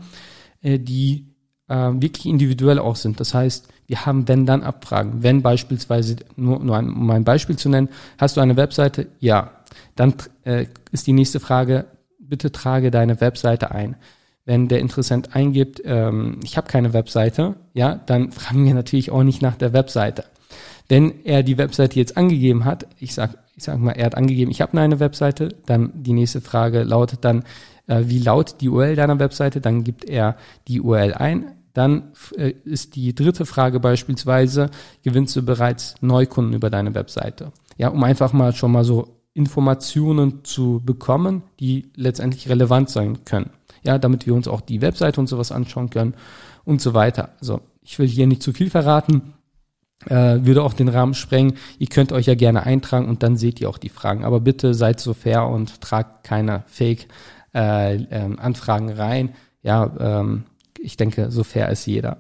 äh, 0.62 0.80
die 0.80 1.33
äh, 1.68 1.76
wirklich 1.76 2.26
individuell 2.26 2.80
auch 2.80 2.96
sind. 2.96 3.20
Das 3.20 3.34
heißt, 3.34 3.68
wir 3.88 4.06
haben 4.06 4.28
wenn 4.28 4.46
dann 4.46 4.64
Abfragen. 4.64 5.24
Wenn 5.24 5.42
beispielsweise, 5.42 6.18
nur, 6.36 6.60
nur 6.60 6.78
ein, 6.78 6.90
um 6.90 7.10
ein 7.12 7.24
Beispiel 7.24 7.58
zu 7.58 7.70
nennen, 7.70 7.90
hast 8.18 8.38
du 8.38 8.42
eine 8.42 8.58
Webseite? 8.58 9.08
Ja. 9.20 9.52
Dann 9.96 10.16
äh, 10.44 10.68
ist 10.92 11.08
die 11.08 11.14
nächste 11.14 11.40
Frage, 11.40 11.86
bitte 12.20 12.52
trage 12.52 12.92
deine 12.92 13.20
Webseite 13.22 13.72
ein. 13.72 13.96
Wenn 14.46 14.68
der 14.68 14.80
Interessent 14.80 15.36
eingibt, 15.36 15.82
ähm, 15.86 16.40
ich 16.44 16.58
habe 16.58 16.68
keine 16.68 16.94
Webseite, 16.94 17.56
ja, 17.74 17.96
dann 18.06 18.32
fragen 18.32 18.66
wir 18.66 18.74
natürlich 18.74 19.12
auch 19.12 19.24
nicht 19.24 19.42
nach 19.42 19.56
der 19.56 19.74
Webseite. 19.74 20.26
Wenn 20.90 21.24
er 21.24 21.44
die 21.44 21.58
Webseite 21.58 21.98
jetzt 21.98 22.18
angegeben 22.18 22.66
hat, 22.66 22.88
ich 23.00 23.14
sag, 23.14 23.38
ich 23.56 23.64
sag 23.64 23.80
mal, 23.80 23.92
er 23.92 24.08
hat 24.08 24.16
angegeben, 24.16 24.52
ich 24.52 24.62
habe 24.62 24.78
eine 24.78 25.00
Webseite, 25.00 25.50
dann 25.66 25.92
die 26.04 26.14
nächste 26.14 26.42
Frage 26.42 26.84
lautet 26.84 27.24
dann, 27.24 27.44
äh, 27.88 28.04
wie 28.06 28.20
laut 28.20 28.62
die 28.62 28.70
URL 28.70 28.96
deiner 28.96 29.20
Webseite, 29.20 29.62
dann 29.62 29.84
gibt 29.84 30.06
er 30.06 30.38
die 30.68 30.82
URL 30.82 31.14
ein. 31.14 31.52
Dann 31.74 32.12
äh, 32.38 32.54
ist 32.64 32.96
die 32.96 33.16
dritte 33.16 33.46
Frage 33.46 33.80
beispielsweise, 33.80 34.70
gewinnst 35.04 35.36
du 35.36 35.42
bereits 35.42 35.96
Neukunden 36.02 36.54
über 36.54 36.70
deine 36.70 36.94
Webseite? 36.96 37.52
Ja, 37.78 37.90
um 37.90 38.04
einfach 38.04 38.34
mal 38.34 38.54
schon 38.54 38.72
mal 38.72 38.84
so 38.84 39.20
Informationen 39.34 40.44
zu 40.44 40.82
bekommen, 40.86 41.42
die 41.60 41.92
letztendlich 41.96 42.48
relevant 42.50 42.90
sein 42.90 43.26
können. 43.26 43.50
Ja, 43.84 43.98
damit 43.98 44.28
wir 44.28 44.36
uns 44.36 44.48
auch 44.48 44.62
die 44.62 44.82
Webseite 44.82 45.20
und 45.20 45.28
sowas 45.28 45.52
anschauen 45.52 45.90
können 45.90 46.14
und 46.64 46.82
so 46.82 46.94
weiter. 46.94 47.30
Also 47.40 47.62
ich 47.82 47.98
will 48.00 48.08
hier 48.08 48.28
nicht 48.28 48.44
zu 48.44 48.54
viel 48.54 48.70
verraten, 48.70 49.34
äh, 50.06 50.40
würde 50.46 50.64
auch 50.64 50.74
den 50.74 50.88
Rahmen 50.88 51.16
sprengen. 51.16 51.56
Ihr 51.80 51.88
könnt 51.88 52.12
euch 52.12 52.28
ja 52.28 52.36
gerne 52.36 52.64
eintragen 52.64 53.08
und 53.08 53.24
dann 53.24 53.36
seht 53.36 53.60
ihr 53.60 53.70
auch 53.70 53.78
die 53.78 53.90
Fragen. 53.90 54.24
Aber 54.24 54.40
bitte 54.40 54.74
seid 54.74 55.00
so 55.00 55.14
fair 55.14 55.48
und 55.48 55.82
tragt 55.82 56.24
keine 56.24 56.64
Fake 56.68 57.08
äh, 57.54 57.96
ähm, 57.96 58.40
Anfragen 58.40 58.90
rein. 58.90 59.36
ja, 59.62 59.92
ähm, 60.00 60.46
ich 60.80 60.98
denke, 60.98 61.32
so 61.32 61.44
fair 61.44 61.70
ist 61.70 61.86
jeder. 61.86 62.18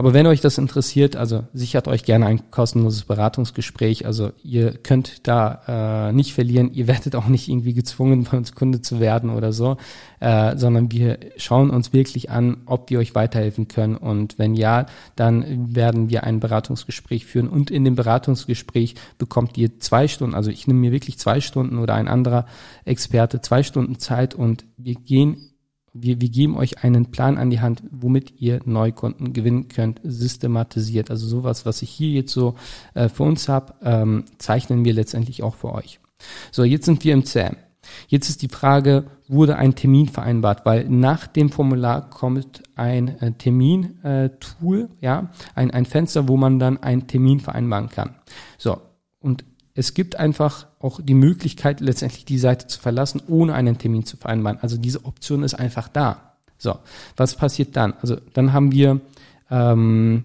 Aber 0.00 0.14
wenn 0.14 0.26
euch 0.26 0.40
das 0.40 0.56
interessiert, 0.56 1.14
also 1.14 1.44
sichert 1.52 1.86
euch 1.86 2.04
gerne 2.04 2.24
ein 2.24 2.50
kostenloses 2.50 3.04
Beratungsgespräch. 3.04 4.06
Also 4.06 4.32
ihr 4.42 4.72
könnt 4.72 5.28
da 5.28 6.08
äh, 6.08 6.12
nicht 6.14 6.32
verlieren. 6.32 6.72
Ihr 6.72 6.86
werdet 6.86 7.14
auch 7.14 7.26
nicht 7.26 7.50
irgendwie 7.50 7.74
gezwungen, 7.74 8.24
bei 8.30 8.38
uns 8.38 8.54
Kunde 8.54 8.80
zu 8.80 8.98
werden 8.98 9.28
oder 9.28 9.52
so, 9.52 9.76
äh, 10.20 10.56
sondern 10.56 10.90
wir 10.90 11.18
schauen 11.36 11.68
uns 11.68 11.92
wirklich 11.92 12.30
an, 12.30 12.62
ob 12.64 12.88
wir 12.88 12.98
euch 12.98 13.14
weiterhelfen 13.14 13.68
können. 13.68 13.94
Und 13.94 14.38
wenn 14.38 14.54
ja, 14.54 14.86
dann 15.16 15.76
werden 15.76 16.08
wir 16.08 16.24
ein 16.24 16.40
Beratungsgespräch 16.40 17.26
führen. 17.26 17.50
Und 17.50 17.70
in 17.70 17.84
dem 17.84 17.94
Beratungsgespräch 17.94 18.94
bekommt 19.18 19.58
ihr 19.58 19.80
zwei 19.80 20.08
Stunden, 20.08 20.34
also 20.34 20.50
ich 20.50 20.66
nehme 20.66 20.80
mir 20.80 20.92
wirklich 20.92 21.18
zwei 21.18 21.42
Stunden 21.42 21.76
oder 21.76 21.92
ein 21.92 22.08
anderer 22.08 22.46
Experte 22.86 23.42
zwei 23.42 23.62
Stunden 23.62 23.98
Zeit 23.98 24.34
und 24.34 24.64
wir 24.78 24.94
gehen 24.94 25.49
wir, 25.92 26.20
wir 26.20 26.28
geben 26.28 26.56
euch 26.56 26.84
einen 26.84 27.10
Plan 27.10 27.38
an 27.38 27.50
die 27.50 27.60
Hand, 27.60 27.82
womit 27.90 28.40
ihr 28.40 28.60
Neukunden 28.64 29.32
gewinnen 29.32 29.68
könnt, 29.68 30.00
systematisiert. 30.04 31.10
Also 31.10 31.26
sowas, 31.26 31.66
was 31.66 31.82
ich 31.82 31.90
hier 31.90 32.10
jetzt 32.10 32.32
so 32.32 32.54
äh, 32.94 33.08
für 33.08 33.24
uns 33.24 33.48
habe, 33.48 33.74
ähm, 33.82 34.24
zeichnen 34.38 34.84
wir 34.84 34.92
letztendlich 34.92 35.42
auch 35.42 35.54
für 35.54 35.72
euch. 35.72 36.00
So, 36.52 36.64
jetzt 36.64 36.84
sind 36.84 37.02
wir 37.04 37.14
im 37.14 37.24
CM. 37.24 37.56
Jetzt 38.08 38.28
ist 38.28 38.42
die 38.42 38.48
Frage, 38.48 39.06
wurde 39.26 39.56
ein 39.56 39.74
Termin 39.74 40.08
vereinbart? 40.08 40.66
Weil 40.66 40.88
nach 40.88 41.26
dem 41.26 41.50
Formular 41.50 42.10
kommt 42.10 42.62
ein 42.74 43.20
äh, 43.20 43.32
Termin-Tool, 43.32 44.88
äh, 45.00 45.04
ja, 45.04 45.30
ein, 45.54 45.70
ein 45.70 45.86
Fenster, 45.86 46.28
wo 46.28 46.36
man 46.36 46.58
dann 46.58 46.82
einen 46.82 47.06
Termin 47.06 47.40
vereinbaren 47.40 47.88
kann. 47.88 48.16
So, 48.58 48.80
und 49.18 49.44
es 49.74 49.94
gibt 49.94 50.16
einfach 50.16 50.66
auch 50.80 51.00
die 51.02 51.14
Möglichkeit, 51.14 51.80
letztendlich 51.80 52.24
die 52.24 52.38
Seite 52.38 52.66
zu 52.66 52.80
verlassen, 52.80 53.22
ohne 53.28 53.54
einen 53.54 53.78
Termin 53.78 54.04
zu 54.04 54.16
vereinbaren. 54.16 54.58
Also 54.62 54.78
diese 54.78 55.04
Option 55.04 55.42
ist 55.42 55.54
einfach 55.54 55.88
da. 55.88 56.34
So, 56.58 56.78
was 57.16 57.36
passiert 57.36 57.76
dann? 57.76 57.94
Also 58.00 58.16
dann 58.32 58.52
haben 58.52 58.72
wir, 58.72 59.00
ähm, 59.50 60.24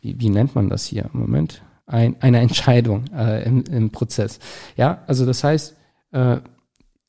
wie, 0.00 0.18
wie 0.18 0.30
nennt 0.30 0.54
man 0.54 0.68
das 0.68 0.86
hier? 0.86 1.08
Moment, 1.12 1.62
ein, 1.86 2.16
eine 2.20 2.40
Entscheidung 2.40 3.04
äh, 3.14 3.44
im, 3.44 3.64
im 3.64 3.90
Prozess. 3.90 4.38
Ja, 4.76 5.02
also 5.06 5.26
das 5.26 5.44
heißt, 5.44 5.76
äh, 6.12 6.38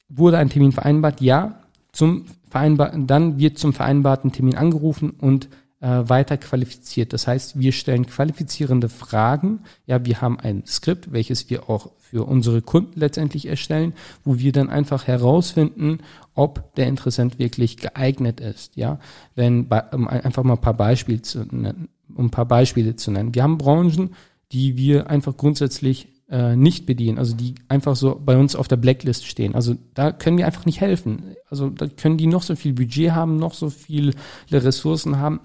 wurde 0.10 0.38
ein 0.38 0.50
Termin 0.50 0.72
vereinbart? 0.72 1.22
Ja. 1.22 1.60
Zum 1.94 2.26
vereinbarten, 2.50 3.08
dann 3.08 3.40
wird 3.40 3.58
zum 3.58 3.74
vereinbarten 3.74 4.32
Termin 4.32 4.56
angerufen 4.56 5.12
und 5.12 5.50
äh, 5.80 5.88
weiter 5.88 6.38
qualifiziert. 6.38 7.14
Das 7.14 7.28
heißt, 7.28 7.60
wir 7.60 7.72
stellen 7.72 8.06
qualifizierende 8.06 8.90
Fragen. 8.90 9.62
Ja, 9.86 10.06
wir 10.06 10.22
haben 10.22 10.40
ein 10.40 10.64
Skript, 10.66 11.12
welches 11.12 11.50
wir 11.50 11.70
auch 11.70 11.90
für 12.12 12.26
unsere 12.26 12.62
Kunden 12.62 13.00
letztendlich 13.00 13.48
erstellen, 13.48 13.94
wo 14.26 14.38
wir 14.38 14.52
dann 14.52 14.70
einfach 14.70 15.08
herausfinden, 15.08 16.00
ob 16.36 16.76
der 16.76 16.88
Interessent 16.88 17.40
wirklich 17.40 17.78
geeignet 17.78 18.42
ist. 18.42 18.76
Ja, 18.76 19.00
wenn 19.34 19.68
um 19.94 20.10
einfach 20.10 20.44
mal 20.44 20.56
ein 20.56 20.62
paar 20.62 20.74
Beispiele 20.74 21.22
zu 21.22 21.46
nennen, 21.50 21.88
um 22.14 22.26
ein 22.26 22.32
paar 22.32 22.46
Beispiele 22.46 22.98
zu 22.98 23.12
nennen. 23.12 23.34
Wir 23.34 23.44
haben 23.44 23.58
Branchen, 23.58 24.14
die 24.52 24.76
wir 24.76 25.10
einfach 25.10 25.38
grundsätzlich 25.38 26.10
äh, 26.30 26.58
nicht 26.58 26.86
bedienen, 26.86 27.18
also 27.18 27.34
die 27.34 27.56
einfach 27.70 27.96
so 27.96 28.20
bei 28.24 28.38
uns 28.38 28.58
auf 28.58 28.68
der 28.68 28.76
Blacklist 28.76 29.26
stehen. 29.26 29.56
Also 29.56 29.76
da 29.94 30.12
können 30.12 30.38
wir 30.38 30.46
einfach 30.46 30.66
nicht 30.66 30.82
helfen. 30.82 31.38
Also 31.50 31.70
da 31.70 31.88
können 31.88 32.18
die 32.18 32.28
noch 32.28 32.44
so 32.44 32.58
viel 32.58 32.74
Budget 32.74 33.12
haben, 33.12 33.38
noch 33.38 33.54
so 33.54 33.70
viele 33.70 34.14
Ressourcen 34.52 35.18
haben 35.18 35.40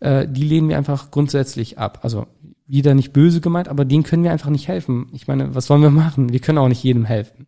äh, 0.00 0.28
die 0.28 0.44
lehnen 0.44 0.68
wir 0.68 0.76
einfach 0.76 1.10
grundsätzlich 1.10 1.78
ab. 1.78 2.00
Also 2.02 2.26
wieder 2.66 2.94
nicht 2.94 3.12
böse 3.12 3.40
gemeint, 3.40 3.68
aber 3.68 3.84
denen 3.84 4.04
können 4.04 4.24
wir 4.24 4.32
einfach 4.32 4.48
nicht 4.48 4.68
helfen. 4.68 5.08
Ich 5.12 5.28
meine, 5.28 5.54
was 5.54 5.68
wollen 5.68 5.82
wir 5.82 5.90
machen? 5.90 6.32
Wir 6.32 6.40
können 6.40 6.58
auch 6.58 6.68
nicht 6.68 6.82
jedem 6.82 7.04
helfen. 7.04 7.46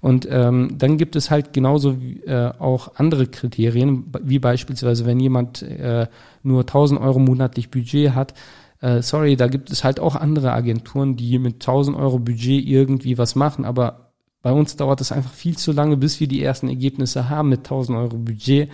Und 0.00 0.26
ähm, 0.30 0.74
dann 0.78 0.96
gibt 0.96 1.14
es 1.14 1.30
halt 1.30 1.52
genauso 1.52 2.00
wie, 2.00 2.20
äh, 2.24 2.52
auch 2.58 2.96
andere 2.96 3.26
Kriterien, 3.26 4.12
wie 4.22 4.40
beispielsweise, 4.40 5.06
wenn 5.06 5.20
jemand 5.20 5.62
äh, 5.62 6.08
nur 6.42 6.60
1000 6.62 7.00
Euro 7.00 7.20
monatlich 7.20 7.70
Budget 7.70 8.14
hat, 8.14 8.34
äh, 8.80 9.02
sorry, 9.02 9.36
da 9.36 9.46
gibt 9.46 9.70
es 9.70 9.84
halt 9.84 10.00
auch 10.00 10.16
andere 10.16 10.52
Agenturen, 10.52 11.16
die 11.16 11.38
mit 11.38 11.54
1000 11.54 11.96
Euro 11.96 12.18
Budget 12.18 12.64
irgendwie 12.66 13.18
was 13.18 13.34
machen, 13.36 13.64
aber 13.64 14.12
bei 14.42 14.52
uns 14.52 14.76
dauert 14.76 15.00
es 15.00 15.12
einfach 15.12 15.32
viel 15.32 15.56
zu 15.56 15.72
lange, 15.72 15.96
bis 15.96 16.20
wir 16.20 16.28
die 16.28 16.42
ersten 16.42 16.68
Ergebnisse 16.68 17.28
haben 17.28 17.48
mit 17.48 17.60
1000 17.60 17.98
Euro 17.98 18.16
Budget. 18.18 18.70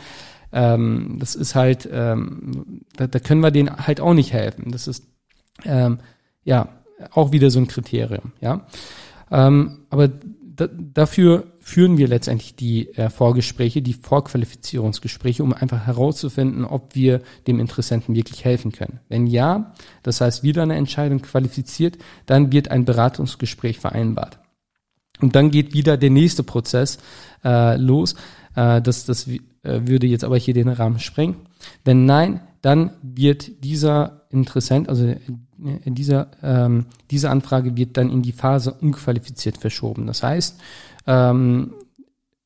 Ähm, 0.53 1.17
das 1.19 1.35
ist 1.35 1.55
halt, 1.55 1.89
ähm, 1.91 2.83
da, 2.97 3.07
da 3.07 3.19
können 3.19 3.41
wir 3.41 3.51
denen 3.51 3.75
halt 3.75 4.01
auch 4.01 4.15
nicht 4.15 4.33
helfen. 4.33 4.71
Das 4.71 4.87
ist 4.87 5.14
ähm, 5.65 6.01
ja 6.45 6.69
auch 7.11 7.33
wieder 7.33 7.51
so 7.51 7.59
ein 7.59 7.69
Kriterium, 7.69 8.33
ja. 8.41 8.67
Ähm, 9.31 9.87
aber 9.91 10.09
da, 10.09 10.69
dafür 10.69 11.47
führen 11.61 11.97
wir 11.99 12.09
letztendlich 12.09 12.55
die 12.55 12.95
äh, 12.95 13.11
Vorgespräche, 13.11 13.83
die 13.83 13.95
Vorqualifizierungsgespräche, 13.95 15.43
um 15.43 15.53
einfach 15.53 15.87
herauszufinden, 15.87 16.65
ob 16.65 16.95
wir 16.95 17.23
dem 17.47 17.59
Interessenten 17.59 18.15
wirklich 18.15 18.45
helfen 18.45 18.71
können. 18.71 19.01
Wenn 19.09 19.27
ja, 19.27 19.73
das 20.03 20.21
heißt 20.21 20.43
wieder 20.43 20.63
eine 20.63 20.77
Entscheidung 20.77 21.23
qualifiziert, 21.23 21.99
dann 22.27 22.53
wird 22.53 22.71
ein 22.71 22.85
Beratungsgespräch 22.85 23.79
vereinbart. 23.79 24.39
Und 25.21 25.35
dann 25.37 25.51
geht 25.51 25.73
wieder 25.75 25.97
der 25.97 26.11
nächste 26.11 26.43
Prozess 26.43 26.99
äh, 27.45 27.77
los. 27.77 28.15
Äh, 28.57 28.83
das, 28.83 29.07
das 29.07 29.27
äh, 29.27 29.39
würde 29.63 30.07
jetzt 30.07 30.25
aber 30.25 30.37
hier 30.37 30.55
den 30.55 30.69
Rahmen 30.69 30.99
sprengen. 30.99 31.37
Wenn 31.85 32.07
nein, 32.07 32.41
dann 32.63 32.93
wird 33.03 33.63
dieser 33.65 34.23
Interessent, 34.31 34.89
also 34.89 35.07
äh, 35.07 35.19
dieser, 35.87 36.29
ähm, 36.43 36.87
diese 37.11 37.31
Anfrage 37.31 37.77
wird 37.77 37.97
dann 37.97 38.11
in 38.11 38.23
die 38.23 38.33
Phase 38.33 38.73
unqualifiziert 38.73 39.59
verschoben. 39.59 40.07
Das 40.07 40.23
heißt, 40.23 40.61
ähm, 41.07 41.75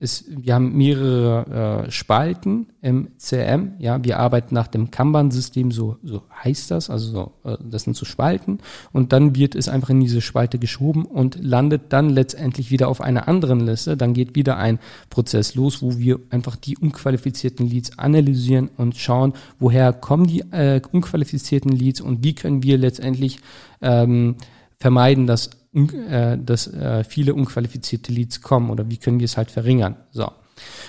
es, 0.01 0.27
wir 0.29 0.55
haben 0.55 0.77
mehrere 0.77 1.87
äh, 1.87 1.91
Spalten 1.91 2.67
im 2.83 3.09
CRM. 3.19 3.73
Ja, 3.81 4.03
wir 4.05 4.21
arbeiten 4.21 4.55
nach 4.55 4.69
dem 4.69 4.93
Kanban-System, 4.93 5.73
so, 5.73 5.97
so 6.05 6.23
heißt 6.45 6.71
das. 6.71 6.89
Also 6.89 7.11
so, 7.11 7.51
äh, 7.51 7.57
das 7.69 7.83
sind 7.83 7.97
so 7.97 8.05
Spalten. 8.05 8.61
Und 8.93 9.13
dann 9.13 9.35
wird 9.35 9.57
es 9.57 9.69
einfach 9.69 9.91
in 9.91 9.99
diese 9.99 10.21
Spalte 10.21 10.61
geschoben 10.61 11.05
und 11.05 11.43
landet 11.43 11.93
dann 11.93 12.11
letztendlich 12.11 12.71
wieder 12.71 12.87
auf 12.87 13.01
einer 13.01 13.27
anderen 13.27 13.59
Liste. 13.59 13.97
Dann 13.97 14.15
geht 14.15 14.37
wieder 14.37 14.57
ein 14.57 14.79
Prozess 15.11 15.57
los, 15.57 15.83
wo 15.83 15.99
wir 15.99 16.21
einfach 16.31 16.55
die 16.55 16.79
unqualifizierten 16.79 17.69
Leads 17.69 17.99
analysieren 17.99 18.71
und 18.77 18.97
schauen, 18.97 19.33
woher 19.59 19.93
kommen 19.93 20.29
die 20.29 20.43
äh, 20.53 20.81
unqualifizierten 20.93 21.73
Leads 21.73 22.01
und 22.01 22.23
wie 22.23 22.37
können 22.37 22.63
wir 22.63 22.79
letztendlich 22.79 23.41
ähm, 23.83 24.37
vermeiden, 24.79 25.27
dass 25.27 25.51
äh, 25.75 26.39
dass 26.39 26.67
äh, 26.67 27.05
viele 27.05 27.35
unqualifizierte 27.35 28.13
Leads 28.13 28.41
kommen 28.41 28.71
oder 28.71 28.89
wie 28.91 28.97
können 28.97 29.21
wir 29.21 29.27
es 29.27 29.37
halt 29.37 29.51
verringern. 29.51 29.97
So. 30.11 30.31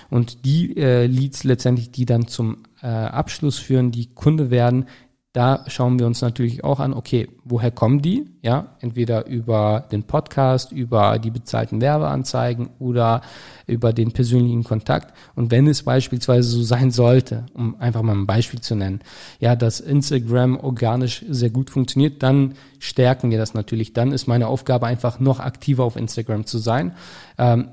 Und 0.09 0.45
die 0.45 0.77
äh, 0.77 1.05
Leads 1.05 1.43
letztendlich, 1.43 1.91
die 1.91 2.05
dann 2.05 2.27
zum 2.27 2.63
Abschluss 2.81 3.59
führen, 3.59 3.91
die 3.91 4.07
Kunde 4.07 4.51
werden, 4.51 4.85
da 5.33 5.63
schauen 5.67 5.99
wir 5.99 6.07
uns 6.07 6.21
natürlich 6.21 6.63
auch 6.63 6.79
an, 6.79 6.91
okay, 6.91 7.27
woher 7.43 7.69
kommen 7.69 8.01
die? 8.01 8.25
Ja, 8.41 8.75
entweder 8.79 9.27
über 9.27 9.85
den 9.91 10.03
Podcast, 10.03 10.71
über 10.71 11.19
die 11.19 11.29
bezahlten 11.29 11.81
Werbeanzeigen 11.81 12.71
oder 12.79 13.21
über 13.67 13.93
den 13.93 14.11
persönlichen 14.11 14.63
Kontakt. 14.63 15.13
Und 15.35 15.51
wenn 15.51 15.67
es 15.67 15.83
beispielsweise 15.83 16.49
so 16.49 16.63
sein 16.63 16.89
sollte, 16.89 17.45
um 17.53 17.79
einfach 17.79 18.01
mal 18.01 18.15
ein 18.15 18.25
Beispiel 18.25 18.61
zu 18.61 18.73
nennen, 18.73 19.01
ja, 19.39 19.55
dass 19.55 19.79
Instagram 19.79 20.57
organisch 20.57 21.23
sehr 21.29 21.51
gut 21.51 21.69
funktioniert, 21.69 22.23
dann 22.23 22.55
stärken 22.79 23.29
wir 23.29 23.37
das 23.37 23.53
natürlich. 23.53 23.93
Dann 23.93 24.11
ist 24.11 24.27
meine 24.27 24.47
Aufgabe 24.47 24.87
einfach 24.87 25.19
noch 25.19 25.39
aktiver 25.39 25.83
auf 25.83 25.95
Instagram 25.95 26.47
zu 26.47 26.57
sein. 26.57 26.95
Ähm, 27.37 27.67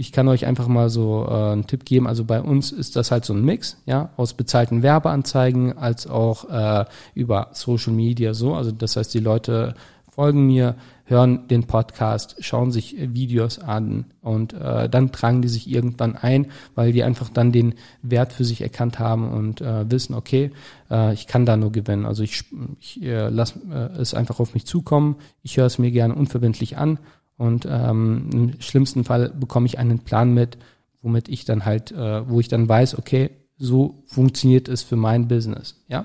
ich 0.00 0.12
kann 0.12 0.28
euch 0.28 0.46
einfach 0.46 0.66
mal 0.66 0.88
so 0.88 1.26
äh, 1.28 1.52
einen 1.52 1.66
Tipp 1.66 1.84
geben. 1.84 2.06
Also 2.06 2.24
bei 2.24 2.40
uns 2.40 2.72
ist 2.72 2.96
das 2.96 3.10
halt 3.10 3.26
so 3.26 3.34
ein 3.34 3.44
Mix, 3.44 3.76
ja, 3.84 4.08
aus 4.16 4.32
bezahlten 4.32 4.82
Werbeanzeigen 4.82 5.76
als 5.76 6.06
auch 6.06 6.48
äh, 6.48 6.86
über 7.14 7.48
Social 7.52 7.92
Media 7.92 8.32
so. 8.32 8.54
Also 8.54 8.72
das 8.72 8.96
heißt, 8.96 9.12
die 9.12 9.20
Leute 9.20 9.74
folgen 10.08 10.46
mir, 10.46 10.76
hören 11.04 11.48
den 11.48 11.66
Podcast, 11.66 12.36
schauen 12.40 12.72
sich 12.72 12.96
Videos 12.98 13.58
an 13.58 14.06
und 14.22 14.54
äh, 14.54 14.88
dann 14.88 15.12
tragen 15.12 15.42
die 15.42 15.48
sich 15.48 15.68
irgendwann 15.68 16.16
ein, 16.16 16.46
weil 16.74 16.92
die 16.92 17.04
einfach 17.04 17.28
dann 17.28 17.52
den 17.52 17.74
Wert 18.00 18.32
für 18.32 18.44
sich 18.44 18.62
erkannt 18.62 18.98
haben 18.98 19.30
und 19.30 19.60
äh, 19.60 19.90
wissen, 19.90 20.14
okay, 20.14 20.50
äh, 20.90 21.12
ich 21.12 21.26
kann 21.26 21.44
da 21.44 21.58
nur 21.58 21.72
gewinnen. 21.72 22.06
Also 22.06 22.22
ich, 22.22 22.44
ich 22.80 23.02
äh, 23.02 23.28
lasse 23.28 23.58
äh, 23.70 24.00
es 24.00 24.14
einfach 24.14 24.40
auf 24.40 24.54
mich 24.54 24.64
zukommen, 24.64 25.16
ich 25.42 25.58
höre 25.58 25.66
es 25.66 25.78
mir 25.78 25.90
gerne 25.90 26.14
unverbindlich 26.14 26.78
an 26.78 26.98
und 27.40 27.66
ähm, 27.66 28.28
im 28.34 28.60
schlimmsten 28.60 29.04
Fall 29.04 29.30
bekomme 29.30 29.64
ich 29.64 29.78
einen 29.78 30.00
Plan 30.00 30.34
mit, 30.34 30.58
womit 31.00 31.30
ich 31.30 31.46
dann 31.46 31.64
halt, 31.64 31.90
äh, 31.90 32.28
wo 32.28 32.38
ich 32.38 32.48
dann 32.48 32.68
weiß, 32.68 32.98
okay, 32.98 33.30
so 33.56 34.02
funktioniert 34.04 34.68
es 34.68 34.82
für 34.82 34.96
mein 34.96 35.26
Business. 35.26 35.82
Ja, 35.88 36.04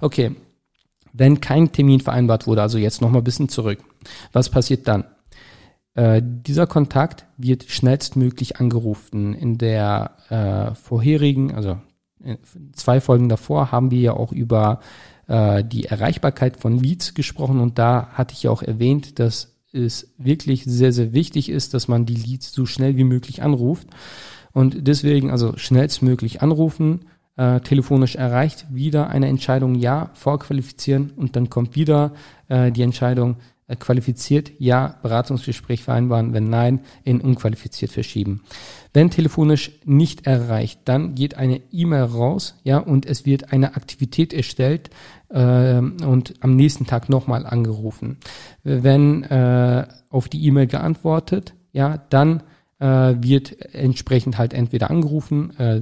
okay. 0.00 0.34
Wenn 1.12 1.42
kein 1.42 1.72
Termin 1.72 2.00
vereinbart 2.00 2.46
wurde, 2.46 2.62
also 2.62 2.78
jetzt 2.78 3.02
nochmal 3.02 3.20
ein 3.20 3.24
bisschen 3.24 3.50
zurück. 3.50 3.80
Was 4.32 4.48
passiert 4.48 4.88
dann? 4.88 5.04
Äh, 5.92 6.22
dieser 6.24 6.66
Kontakt 6.66 7.26
wird 7.36 7.64
schnellstmöglich 7.64 8.56
angerufen. 8.56 9.34
In 9.34 9.58
der 9.58 10.12
äh, 10.30 10.74
vorherigen, 10.74 11.54
also 11.54 11.76
zwei 12.72 13.02
Folgen 13.02 13.28
davor, 13.28 13.72
haben 13.72 13.90
wir 13.90 14.00
ja 14.00 14.12
auch 14.14 14.32
über 14.32 14.80
äh, 15.26 15.62
die 15.62 15.84
Erreichbarkeit 15.84 16.56
von 16.56 16.78
Leads 16.78 17.12
gesprochen 17.12 17.60
und 17.60 17.78
da 17.78 18.08
hatte 18.14 18.32
ich 18.32 18.44
ja 18.44 18.50
auch 18.50 18.62
erwähnt, 18.62 19.18
dass 19.18 19.51
es 19.72 20.12
wirklich 20.18 20.64
sehr, 20.64 20.92
sehr 20.92 21.12
wichtig 21.12 21.48
ist, 21.48 21.74
dass 21.74 21.88
man 21.88 22.06
die 22.06 22.14
Leads 22.14 22.52
so 22.52 22.66
schnell 22.66 22.96
wie 22.96 23.04
möglich 23.04 23.42
anruft. 23.42 23.88
Und 24.52 24.86
deswegen 24.86 25.30
also 25.30 25.56
schnellstmöglich 25.56 26.42
anrufen, 26.42 27.06
äh, 27.36 27.60
telefonisch 27.60 28.16
erreicht, 28.16 28.66
wieder 28.70 29.08
eine 29.08 29.28
Entscheidung 29.28 29.74
Ja 29.74 30.10
vorqualifizieren 30.14 31.12
und 31.16 31.36
dann 31.36 31.48
kommt 31.48 31.74
wieder 31.74 32.12
äh, 32.48 32.70
die 32.70 32.82
Entscheidung 32.82 33.36
äh, 33.66 33.76
qualifiziert 33.76 34.52
Ja 34.58 34.98
Beratungsgespräch 35.02 35.82
vereinbaren, 35.82 36.34
wenn 36.34 36.50
Nein 36.50 36.80
in 37.04 37.22
unqualifiziert 37.22 37.90
verschieben. 37.90 38.42
Wenn 38.92 39.10
telefonisch 39.10 39.70
nicht 39.86 40.26
erreicht, 40.26 40.80
dann 40.84 41.14
geht 41.14 41.36
eine 41.38 41.62
E-Mail 41.72 42.02
raus, 42.02 42.56
ja, 42.64 42.78
und 42.78 43.06
es 43.06 43.24
wird 43.24 43.52
eine 43.52 43.76
Aktivität 43.76 44.34
erstellt 44.34 44.90
äh, 45.32 45.78
und 45.78 46.34
am 46.40 46.56
nächsten 46.56 46.86
Tag 46.86 47.08
nochmal 47.08 47.46
angerufen. 47.46 48.18
Wenn 48.62 49.24
äh, 49.24 49.86
auf 50.10 50.28
die 50.28 50.44
E-Mail 50.46 50.66
geantwortet, 50.66 51.54
ja, 51.72 51.98
dann 52.10 52.42
äh, 52.78 53.14
wird 53.20 53.74
entsprechend 53.74 54.38
halt 54.38 54.52
entweder 54.54 54.90
angerufen, 54.90 55.56
äh, 55.58 55.80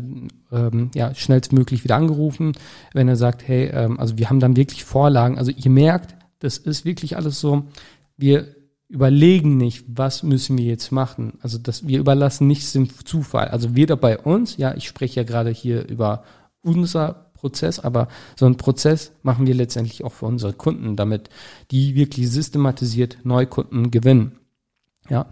ähm, 0.53 0.91
ja, 0.95 1.15
schnellstmöglich 1.15 1.83
wieder 1.85 1.97
angerufen, 1.97 2.53
wenn 2.93 3.09
er 3.09 3.17
sagt, 3.17 3.47
hey, 3.47 3.71
ähm, 3.73 3.99
also 3.99 4.19
wir 4.19 4.29
haben 4.29 4.41
dann 4.41 4.57
wirklich 4.57 4.85
Vorlagen, 4.85 5.39
also 5.39 5.51
ihr 5.51 5.71
merkt, 5.71 6.15
das 6.41 6.59
ist 6.59 6.85
wirklich 6.85 7.17
alles 7.17 7.41
so, 7.41 7.65
wir 8.17 8.55
überlegen 8.89 9.57
nicht, 9.57 9.85
was 9.87 10.23
müssen 10.23 10.59
wir 10.59 10.65
jetzt 10.65 10.91
machen. 10.91 11.39
Also 11.41 11.59
das, 11.59 11.87
wir 11.87 12.01
überlassen 12.01 12.49
nichts 12.49 12.73
dem 12.73 12.91
Zufall. 13.05 13.49
Also 13.49 13.77
weder 13.77 13.97
bei 13.97 14.19
uns, 14.19 14.57
ja, 14.57 14.75
ich 14.75 14.89
spreche 14.89 15.21
ja 15.21 15.25
gerade 15.25 15.51
hier 15.51 15.87
über 15.89 16.25
unser 16.61 17.30
Prozess, 17.41 17.81
aber 17.81 18.09
so 18.37 18.47
einen 18.47 18.57
Prozess 18.57 19.13
machen 19.23 19.47
wir 19.47 19.55
letztendlich 19.55 20.05
auch 20.05 20.13
für 20.13 20.27
unsere 20.27 20.53
Kunden, 20.53 20.97
damit 20.97 21.31
die 21.71 21.95
wirklich 21.95 22.31
systematisiert 22.31 23.19
Neukunden 23.25 23.91
gewinnen. 23.91 24.39
Ja, 25.09 25.27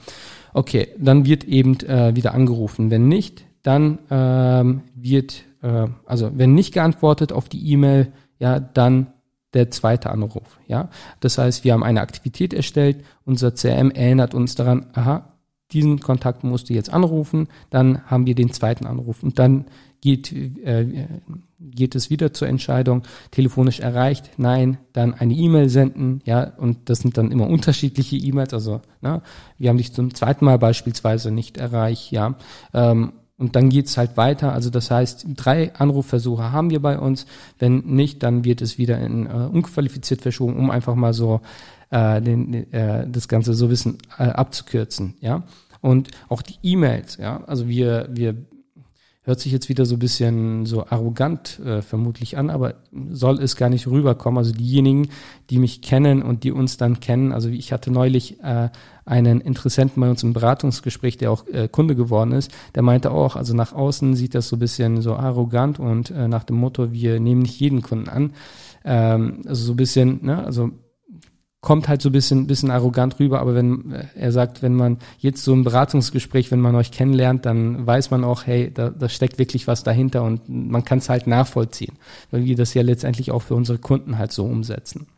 okay, 0.55 0.89
dann 0.99 1.27
wird 1.27 1.45
eben 1.45 1.79
äh, 1.81 2.17
wieder 2.17 2.35
angerufen. 2.35 2.91
Wenn 2.91 3.09
nicht, 3.09 3.45
dann 3.63 3.99
ähm, 4.11 4.83
wird, 4.95 5.45
äh, 5.63 5.87
also 6.07 6.31
wenn 6.35 6.55
nicht 6.55 6.73
geantwortet 6.73 7.33
auf 7.33 7.49
die 7.49 7.71
E-Mail, 7.73 8.13
ja, 8.39 8.59
dann 8.59 9.09
der 9.55 9.71
zweite 9.71 10.11
Anruf. 10.11 10.59
Ja, 10.67 10.89
das 11.21 11.39
heißt, 11.39 11.65
wir 11.65 11.75
haben 11.75 11.85
eine 11.85 12.01
Aktivität 12.01 12.53
erstellt, 12.55 13.05
unser 13.25 13.53
CRM 13.53 13.91
erinnert 13.91 14.35
uns 14.35 14.55
daran, 14.55 14.87
aha, 14.95 15.33
diesen 15.73 16.01
Kontakt 16.01 16.45
musst 16.45 16.71
du 16.71 16.75
jetzt 16.75 16.93
anrufen, 16.93 17.49
dann 17.71 18.05
haben 18.07 18.27
wir 18.27 18.35
den 18.35 18.53
zweiten 18.53 18.87
Anruf 18.87 19.23
und 19.23 19.39
dann 19.39 19.67
geht, 20.01 20.33
äh, 20.33 21.07
geht 21.61 21.95
es 21.95 22.11
wieder 22.11 22.33
zur 22.33 22.49
Entscheidung, 22.49 23.03
telefonisch 23.31 23.81
erreicht, 23.81 24.31
nein, 24.37 24.79
dann 24.93 25.15
eine 25.15 25.35
E-Mail 25.35 25.69
senden, 25.69 26.21
ja, 26.25 26.53
und 26.57 26.89
das 26.89 27.01
sind 27.01 27.19
dann 27.19 27.33
immer 27.33 27.49
unterschiedliche 27.49 28.17
E-Mails, 28.17 28.55
also, 28.55 28.81
na, 29.01 29.23
wir 29.59 29.71
haben 29.71 29.79
dich 29.79 29.93
zum 29.93 30.15
zweiten 30.15 30.45
Mal 30.45 30.59
beispielsweise 30.59 31.31
nicht 31.31 31.57
erreicht, 31.57 32.13
ja, 32.13 32.37
ähm, 32.75 33.13
und 33.39 33.55
dann 33.55 33.69
geht's 33.69 33.97
halt 33.97 34.17
weiter. 34.17 34.53
Also 34.53 34.69
das 34.69 34.91
heißt, 34.91 35.27
drei 35.37 35.73
Anrufversuche 35.75 36.51
haben 36.51 36.71
wir 36.71 36.83
bei 36.83 36.99
uns. 36.99 37.25
Wenn 37.61 37.79
nicht, 37.87 38.25
dann 38.25 38.45
wird 38.45 38.61
es 38.61 38.79
wieder 38.79 38.99
in 38.99 39.27
äh, 39.27 39.31
unqualifiziert 39.31 40.23
verschoben, 40.23 40.57
um 40.57 40.73
einfach 40.73 40.97
mal 40.97 41.15
so 41.15 41.41
äh, 41.91 42.21
den, 42.21 42.73
äh, 42.73 43.09
das 43.09 43.29
Ganze 43.29 43.55
so 43.55 43.69
bisschen 43.69 43.99
äh, 44.19 44.25
abzukürzen. 44.25 45.15
Ja. 45.21 45.45
Und 45.81 46.11
auch 46.29 46.43
die 46.43 46.57
E-Mails, 46.65 47.17
ja. 47.19 47.45
Also 47.45 47.69
wir, 47.69 48.09
wir 48.11 48.35
hört 49.29 49.41
sich 49.41 49.53
jetzt 49.53 49.69
wieder 49.69 49.85
so 49.85 49.97
ein 49.97 49.99
bisschen 49.99 50.65
so 50.65 50.87
arrogant 50.87 51.61
äh, 51.61 51.83
vermutlich 51.83 52.39
an, 52.39 52.49
aber 52.49 52.77
soll 53.11 53.41
es 53.43 53.57
gar 53.57 53.69
nicht 53.69 53.87
rüberkommen. 53.87 54.39
Also 54.39 54.53
diejenigen, 54.53 55.11
die 55.51 55.59
mich 55.59 55.83
kennen 55.83 56.23
und 56.23 56.45
die 56.45 56.51
uns 56.51 56.79
dann 56.79 56.99
kennen, 56.99 57.33
also 57.33 57.51
ich 57.51 57.71
hatte 57.73 57.91
neulich 57.91 58.43
äh, 58.43 58.71
einen 59.05 59.43
Interessenten 59.43 60.01
bei 60.01 60.09
uns 60.09 60.23
im 60.23 60.33
Beratungsgespräch, 60.33 61.19
der 61.19 61.31
auch 61.31 61.47
äh, 61.47 61.69
Kunde 61.69 61.95
geworden 61.95 62.33
ist, 62.33 62.51
der 62.75 62.83
meinte 62.83 63.11
auch, 63.11 63.37
also 63.37 63.55
nach 63.55 63.75
außen 63.75 64.17
sieht 64.17 64.35
das 64.35 64.49
so 64.49 64.57
ein 64.57 64.61
bisschen 64.61 65.03
so 65.03 65.15
arrogant 65.15 65.79
und 65.79 66.11
äh, 66.11 66.27
nach 66.27 66.45
dem 66.45 66.57
Motto, 66.57 66.93
wir 66.93 67.21
nehmen 67.21 67.43
nicht 67.43 67.61
jeden 67.61 67.83
Kunden 67.83 68.09
an. 68.09 68.33
Ähm, 68.85 69.43
also 69.47 69.63
so 69.63 69.73
ein 69.75 69.77
bisschen, 69.77 70.25
ne, 70.25 70.43
also 70.43 70.71
kommt 71.61 71.89
halt 71.89 72.03
so 72.03 72.09
ein 72.09 72.13
bisschen, 72.13 72.47
bisschen 72.47 72.71
arrogant 72.71 73.19
rüber, 73.19 73.41
aber 73.41 73.55
wenn 73.55 73.93
äh, 73.93 74.05
er 74.15 74.33
sagt, 74.33 74.63
wenn 74.63 74.75
man 74.75 74.99
jetzt 75.19 75.43
so 75.43 75.53
ein 75.53 75.65
Beratungsgespräch, 75.65 76.51
wenn 76.51 76.61
man 76.61 76.77
euch 76.77 76.93
kennenlernt, 76.93 77.47
dann 77.47 77.87
weiß 77.87 78.11
man 78.11 78.25
auch, 78.25 78.47
hey, 78.47 78.73
da, 78.73 78.91
da 78.91 79.09
steckt 79.09 79.39
wirklich 79.39 79.67
was 79.67 79.83
dahinter 79.83 80.23
und 80.23 80.49
man 80.49 80.85
kann 80.85 80.99
es 80.99 81.09
halt 81.09 81.27
nachvollziehen, 81.27 81.97
weil 82.31 82.45
wir 82.45 82.57
das 82.57 82.75
ja 82.75 82.83
letztendlich 82.83 83.33
auch 83.33 83.43
für 83.43 83.55
unsere 83.55 83.79
Kunden 83.79 84.19
halt 84.19 84.33
so 84.33 84.45
umsetzen. 84.45 85.09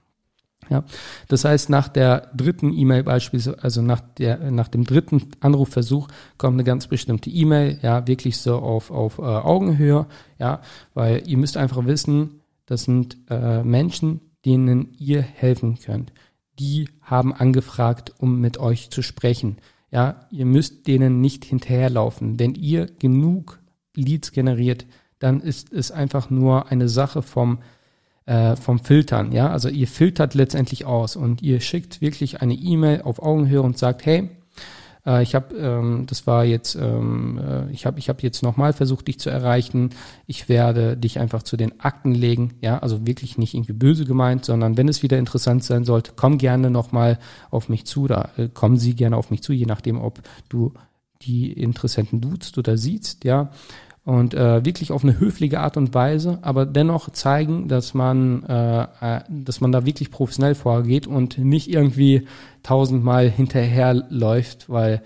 Ja, 0.71 0.85
das 1.27 1.45
heißt, 1.45 1.69
nach 1.69 1.89
der 1.89 2.31
dritten 2.35 2.73
E-Mail 2.73 3.03
beispielsweise, 3.03 3.61
also 3.63 3.83
nach 3.83 4.01
der, 4.01 4.53
nach 4.53 4.69
dem 4.69 4.85
dritten 4.85 5.23
Anrufversuch 5.41 6.07
kommt 6.39 6.55
eine 6.55 6.65
ganz 6.65 6.87
bestimmte 6.87 7.29
E-Mail, 7.29 7.81
ja, 7.83 8.07
wirklich 8.07 8.37
so 8.39 8.57
auf, 8.57 8.93
auf 8.93 9.19
äh, 9.19 9.23
Augenhöhe, 9.23 10.07
ja, 10.39 10.61
weil 10.95 11.27
ihr 11.27 11.39
müsst 11.39 11.57
einfach 11.57 11.85
wissen, 11.87 12.41
das 12.67 12.85
sind 12.85 13.17
äh, 13.29 13.65
Menschen, 13.65 14.21
denen 14.45 14.95
ihr 14.97 15.23
helfen 15.23 15.79
könnt 15.85 16.13
die 16.61 16.89
haben 17.01 17.33
angefragt, 17.33 18.13
um 18.19 18.41
mit 18.41 18.59
euch 18.59 18.91
zu 18.91 19.03
sprechen. 19.03 19.57
Ja, 19.91 20.27
ihr 20.31 20.47
müsst 20.47 20.87
denen 20.87 21.21
nicht 21.21 21.45
hinterherlaufen. 21.45 22.39
Wenn 22.39 22.55
ihr 22.55 22.87
genug 22.87 23.59
Leads 23.97 24.31
generiert, 24.31 24.87
dann 25.19 25.41
ist 25.41 25.73
es 25.73 25.91
einfach 25.91 26.31
nur 26.31 26.71
eine 26.71 26.89
Sache 26.89 27.23
vom 27.23 27.59
äh, 28.27 28.55
vom 28.55 28.79
Filtern. 28.79 29.33
Ja, 29.33 29.51
also 29.51 29.69
ihr 29.69 29.89
filtert 29.89 30.35
letztendlich 30.35 30.85
aus 30.85 31.17
und 31.17 31.43
ihr 31.43 31.61
schickt 31.61 32.01
wirklich 32.01 32.43
eine 32.43 32.55
E-Mail 32.55 33.03
auf 33.03 33.21
Augenhöhe 33.21 33.63
und 33.63 33.79
sagt, 33.79 34.05
hey, 34.07 34.31
äh, 35.07 35.23
ich 35.23 35.35
habe, 35.35 35.55
ähm, 35.57 36.05
das 36.07 36.27
war 36.27 36.45
jetzt, 36.45 36.75
ähm, 36.75 37.39
äh, 37.39 37.71
ich 37.71 37.87
habe, 37.87 37.99
ich 37.99 38.09
habe 38.09 38.23
jetzt 38.23 38.43
nochmal 38.43 38.73
versucht, 38.73 39.09
dich 39.09 39.19
zu 39.19 39.31
erreichen. 39.31 39.91
Ich 40.27 40.49
werde 40.49 40.97
dich 40.97 41.19
einfach 41.19 41.43
zu 41.43 41.57
den 41.57 41.81
Akten 41.81 42.15
legen. 42.15 42.55
Ja, 42.61 42.79
also 42.79 43.07
wirklich 43.07 43.39
nicht 43.39 43.55
irgendwie 43.55 43.73
böse 43.73 44.05
gemeint, 44.05 44.45
sondern 44.45 44.77
wenn 44.77 44.89
es 44.89 45.03
wieder 45.03 45.19
interessant 45.19 45.65
sein 45.65 45.85
sollte, 45.85 46.13
komm 46.17 46.39
gerne 46.39 46.71
nochmal 46.71 47.19
auf 47.51 47.69
mich 47.69 47.87
zu. 47.87 48.07
Da 48.07 48.31
äh, 48.37 48.49
kommen 48.49 48.77
Sie 48.77 48.95
gerne 48.95 49.17
auf 49.17 49.31
mich 49.31 49.43
zu, 49.43 49.53
je 49.53 49.67
nachdem, 49.67 50.01
ob 50.01 50.21
du 50.49 50.73
die 51.23 51.53
Interessenten 51.53 52.21
duzt 52.21 52.57
oder 52.59 52.77
siehst. 52.77 53.25
Ja, 53.25 53.51
und 54.05 54.35
äh, 54.35 54.65
wirklich 54.65 54.93
auf 54.93 55.05
eine 55.05 55.19
höfliche 55.21 55.61
Art 55.61 55.77
und 55.77 55.95
Weise, 55.95 56.39
aber 56.43 56.67
dennoch 56.67 57.11
zeigen, 57.11 57.69
dass 57.69 57.95
man, 57.95 58.45
äh, 58.45 58.83
äh, 59.01 59.21
dass 59.29 59.61
man 59.61 59.73
da 59.73 59.85
wirklich 59.85 60.11
professionell 60.11 60.55
vorgeht 60.55 61.07
und 61.07 61.39
nicht 61.39 61.69
irgendwie 61.69 62.27
tausendmal 62.63 63.29
hinterherläuft, 63.29 64.69
weil 64.69 65.03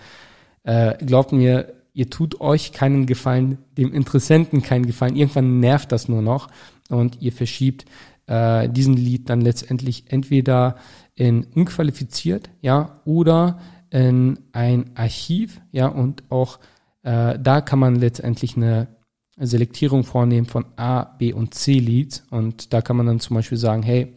äh, 0.63 0.97
glaubt 1.05 1.33
mir, 1.33 1.75
ihr 1.93 2.11
tut 2.11 2.41
euch 2.41 2.73
keinen 2.73 3.07
Gefallen, 3.07 3.59
dem 3.77 3.93
Interessenten 3.93 4.63
keinen 4.63 4.87
Gefallen. 4.87 5.17
Irgendwann 5.17 5.61
nervt 5.61 5.93
das 5.93 6.09
nur 6.09 6.23
noch 6.23 6.49
und 6.89 7.21
ihr 7.21 7.33
verschiebt 7.33 7.85
äh, 8.27 8.69
diesen 8.69 8.97
Lied 8.97 9.29
dann 9.29 9.41
letztendlich 9.41 10.05
entweder 10.09 10.77
in 11.15 11.45
unqualifiziert, 11.55 12.51
ja, 12.61 13.01
oder 13.05 13.59
in 13.91 14.41
ein 14.53 14.91
Archiv, 14.97 15.61
ja, 15.71 15.87
und 15.87 16.25
auch 16.31 16.59
äh, 17.05 17.39
da 17.39 17.61
kann 17.61 17.79
man 17.79 17.97
letztendlich 17.97 18.57
eine 18.57 18.89
Selektierung 19.39 20.05
vornehmen 20.05 20.47
von 20.47 20.65
A, 20.77 21.05
B 21.05 21.33
und 21.33 21.55
C 21.55 21.79
Leads 21.79 22.25
und 22.31 22.73
da 22.73 22.83
kann 22.83 22.97
man 22.97 23.07
dann 23.07 23.21
zum 23.21 23.37
Beispiel 23.37 23.59
sagen, 23.59 23.83
hey, 23.83 24.17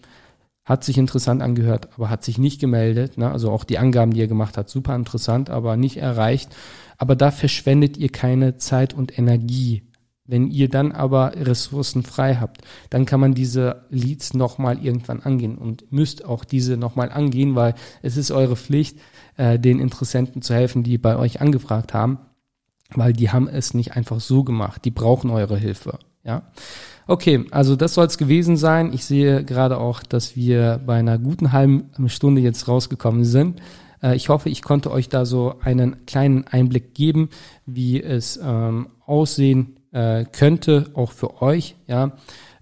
hat 0.63 0.83
sich 0.83 0.97
interessant 0.97 1.41
angehört, 1.41 1.89
aber 1.95 2.09
hat 2.09 2.23
sich 2.23 2.37
nicht 2.37 2.59
gemeldet. 2.59 3.17
Ne? 3.17 3.31
Also 3.31 3.51
auch 3.51 3.63
die 3.63 3.77
Angaben, 3.77 4.11
die 4.11 4.19
ihr 4.19 4.27
gemacht 4.27 4.57
habt, 4.57 4.69
super 4.69 4.95
interessant, 4.95 5.49
aber 5.49 5.77
nicht 5.77 5.97
erreicht. 5.97 6.53
Aber 6.97 7.15
da 7.15 7.31
verschwendet 7.31 7.95
ihr 7.95 8.09
keine 8.09 8.57
Zeit 8.57 8.93
und 8.93 9.17
Energie. 9.17 9.83
Wenn 10.25 10.51
ihr 10.51 10.67
dann 10.67 10.91
aber 10.91 11.31
Ressourcen 11.37 12.03
frei 12.03 12.35
habt, 12.35 12.63
dann 12.89 13.05
kann 13.05 13.21
man 13.21 13.33
diese 13.33 13.85
Leads 13.89 14.33
nochmal 14.33 14.83
irgendwann 14.83 15.21
angehen 15.21 15.57
und 15.57 15.89
müsst 15.89 16.25
auch 16.25 16.43
diese 16.43 16.75
nochmal 16.75 17.13
angehen, 17.13 17.55
weil 17.55 17.73
es 18.01 18.17
ist 18.17 18.31
eure 18.31 18.57
Pflicht, 18.57 18.99
äh, 19.37 19.57
den 19.57 19.79
Interessenten 19.79 20.41
zu 20.41 20.53
helfen, 20.53 20.83
die 20.83 20.97
bei 20.97 21.15
euch 21.15 21.39
angefragt 21.39 21.93
haben 21.93 22.19
weil 22.93 23.13
die 23.13 23.31
haben 23.31 23.47
es 23.47 23.73
nicht 23.73 23.93
einfach 23.93 24.19
so 24.19 24.43
gemacht. 24.43 24.85
Die 24.85 24.91
brauchen 24.91 25.29
eure 25.29 25.57
Hilfe. 25.57 25.99
Ja. 26.23 26.43
Okay, 27.07 27.45
also 27.51 27.75
das 27.75 27.93
soll 27.93 28.05
es 28.05 28.17
gewesen 28.17 28.57
sein. 28.57 28.91
Ich 28.93 29.05
sehe 29.05 29.43
gerade 29.45 29.77
auch, 29.77 30.03
dass 30.03 30.35
wir 30.35 30.81
bei 30.85 30.99
einer 30.99 31.17
guten 31.17 31.53
halben 31.53 31.89
Stunde 32.07 32.41
jetzt 32.41 32.67
rausgekommen 32.67 33.23
sind. 33.23 33.61
Äh, 34.03 34.15
ich 34.15 34.29
hoffe, 34.29 34.49
ich 34.49 34.61
konnte 34.61 34.91
euch 34.91 35.09
da 35.09 35.25
so 35.25 35.55
einen 35.61 36.05
kleinen 36.05 36.45
Einblick 36.47 36.93
geben, 36.93 37.29
wie 37.65 38.01
es 38.01 38.39
ähm, 38.43 38.89
aussehen 39.05 39.77
äh, 39.91 40.25
könnte, 40.25 40.91
auch 40.93 41.11
für 41.11 41.41
euch. 41.41 41.75
Ja, 41.87 42.11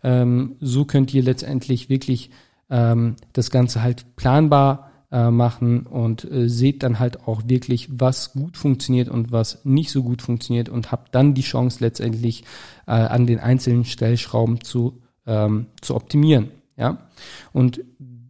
ähm, 0.04 0.58
so 0.62 0.86
könnt 0.86 1.14
ihr 1.14 1.24
letztendlich 1.24 1.90
wirklich 1.90 2.30
ähm, 2.70 3.16
das 3.34 3.50
Ganze 3.50 3.82
halt 3.82 4.16
planbar 4.16 4.92
äh, 5.16 5.32
machen 5.32 5.86
und 5.86 6.30
äh, 6.30 6.50
seht 6.50 6.84
dann 6.84 7.00
halt 7.00 7.26
auch 7.26 7.44
wirklich, 7.46 7.88
was 7.90 8.34
gut 8.34 8.58
funktioniert 8.58 9.08
und 9.08 9.32
was 9.32 9.64
nicht 9.64 9.90
so 9.90 10.04
gut 10.04 10.22
funktioniert 10.22 10.68
und 10.68 10.92
habt 10.92 11.16
dann 11.16 11.34
die 11.34 11.42
Chance 11.42 11.78
letztendlich 11.80 12.44
äh, 12.86 12.92
an 12.92 13.26
den 13.26 13.40
einzelnen 13.40 13.86
Stellschrauben 13.86 14.60
zu, 14.60 15.02
ähm, 15.26 15.68
zu 15.80 15.96
optimieren. 15.96 16.52
Ja, 16.76 17.08
und 17.54 17.80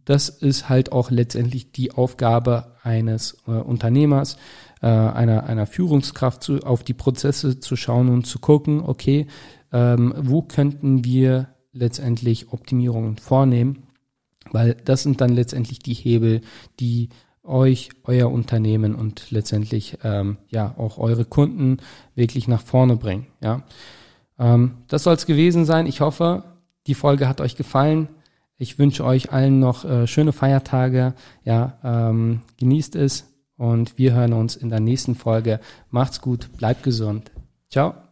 das 0.04 0.28
ist 0.28 0.68
halt 0.68 0.92
auch 0.92 1.10
letztendlich 1.10 1.72
die 1.72 1.90
Aufgabe 1.90 2.76
eines 2.84 3.38
äh, 3.48 3.50
Unternehmers, 3.50 4.36
äh, 4.80 4.86
einer, 4.86 5.42
einer 5.42 5.66
Führungskraft 5.66 6.44
zu, 6.44 6.60
auf 6.60 6.84
die 6.84 6.94
Prozesse 6.94 7.58
zu 7.58 7.74
schauen 7.74 8.10
und 8.10 8.28
zu 8.28 8.38
gucken, 8.38 8.80
okay, 8.80 9.26
ähm, 9.72 10.14
wo 10.16 10.42
könnten 10.42 11.04
wir 11.04 11.48
letztendlich 11.72 12.52
Optimierungen 12.52 13.16
vornehmen, 13.16 13.85
weil 14.52 14.74
das 14.84 15.02
sind 15.02 15.20
dann 15.20 15.30
letztendlich 15.30 15.78
die 15.78 15.94
Hebel, 15.94 16.40
die 16.80 17.08
euch, 17.42 17.90
euer 18.04 18.30
Unternehmen 18.30 18.94
und 18.94 19.30
letztendlich 19.30 19.98
ähm, 20.02 20.36
ja 20.48 20.74
auch 20.78 20.98
eure 20.98 21.24
Kunden 21.24 21.78
wirklich 22.14 22.48
nach 22.48 22.62
vorne 22.62 22.96
bringen. 22.96 23.26
Ja, 23.42 23.62
ähm, 24.38 24.78
das 24.88 25.04
soll 25.04 25.14
es 25.14 25.26
gewesen 25.26 25.64
sein. 25.64 25.86
Ich 25.86 26.00
hoffe, 26.00 26.44
die 26.86 26.94
Folge 26.94 27.28
hat 27.28 27.40
euch 27.40 27.56
gefallen. 27.56 28.08
Ich 28.58 28.78
wünsche 28.78 29.04
euch 29.04 29.32
allen 29.32 29.60
noch 29.60 29.84
äh, 29.84 30.06
schöne 30.06 30.32
Feiertage. 30.32 31.14
Ja, 31.44 31.78
ähm, 31.84 32.40
genießt 32.58 32.96
es 32.96 33.26
und 33.56 33.98
wir 33.98 34.14
hören 34.14 34.32
uns 34.32 34.56
in 34.56 34.70
der 34.70 34.80
nächsten 34.80 35.14
Folge. 35.14 35.60
Macht's 35.90 36.20
gut, 36.20 36.50
bleibt 36.56 36.82
gesund. 36.82 37.30
Ciao. 37.70 38.05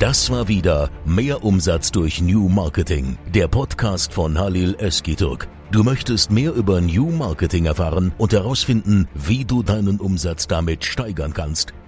Das 0.00 0.28
war 0.28 0.48
wieder 0.48 0.90
Mehr 1.04 1.44
Umsatz 1.44 1.92
durch 1.92 2.20
New 2.20 2.48
Marketing, 2.48 3.16
der 3.32 3.46
Podcast 3.46 4.12
von 4.12 4.36
Halil 4.36 4.74
Eskiturk. 4.80 5.46
Du 5.70 5.84
möchtest 5.84 6.32
mehr 6.32 6.52
über 6.52 6.80
New 6.80 7.10
Marketing 7.10 7.66
erfahren 7.66 8.12
und 8.18 8.32
herausfinden, 8.32 9.06
wie 9.14 9.44
du 9.44 9.62
deinen 9.62 10.00
Umsatz 10.00 10.48
damit 10.48 10.84
steigern 10.84 11.32
kannst? 11.32 11.74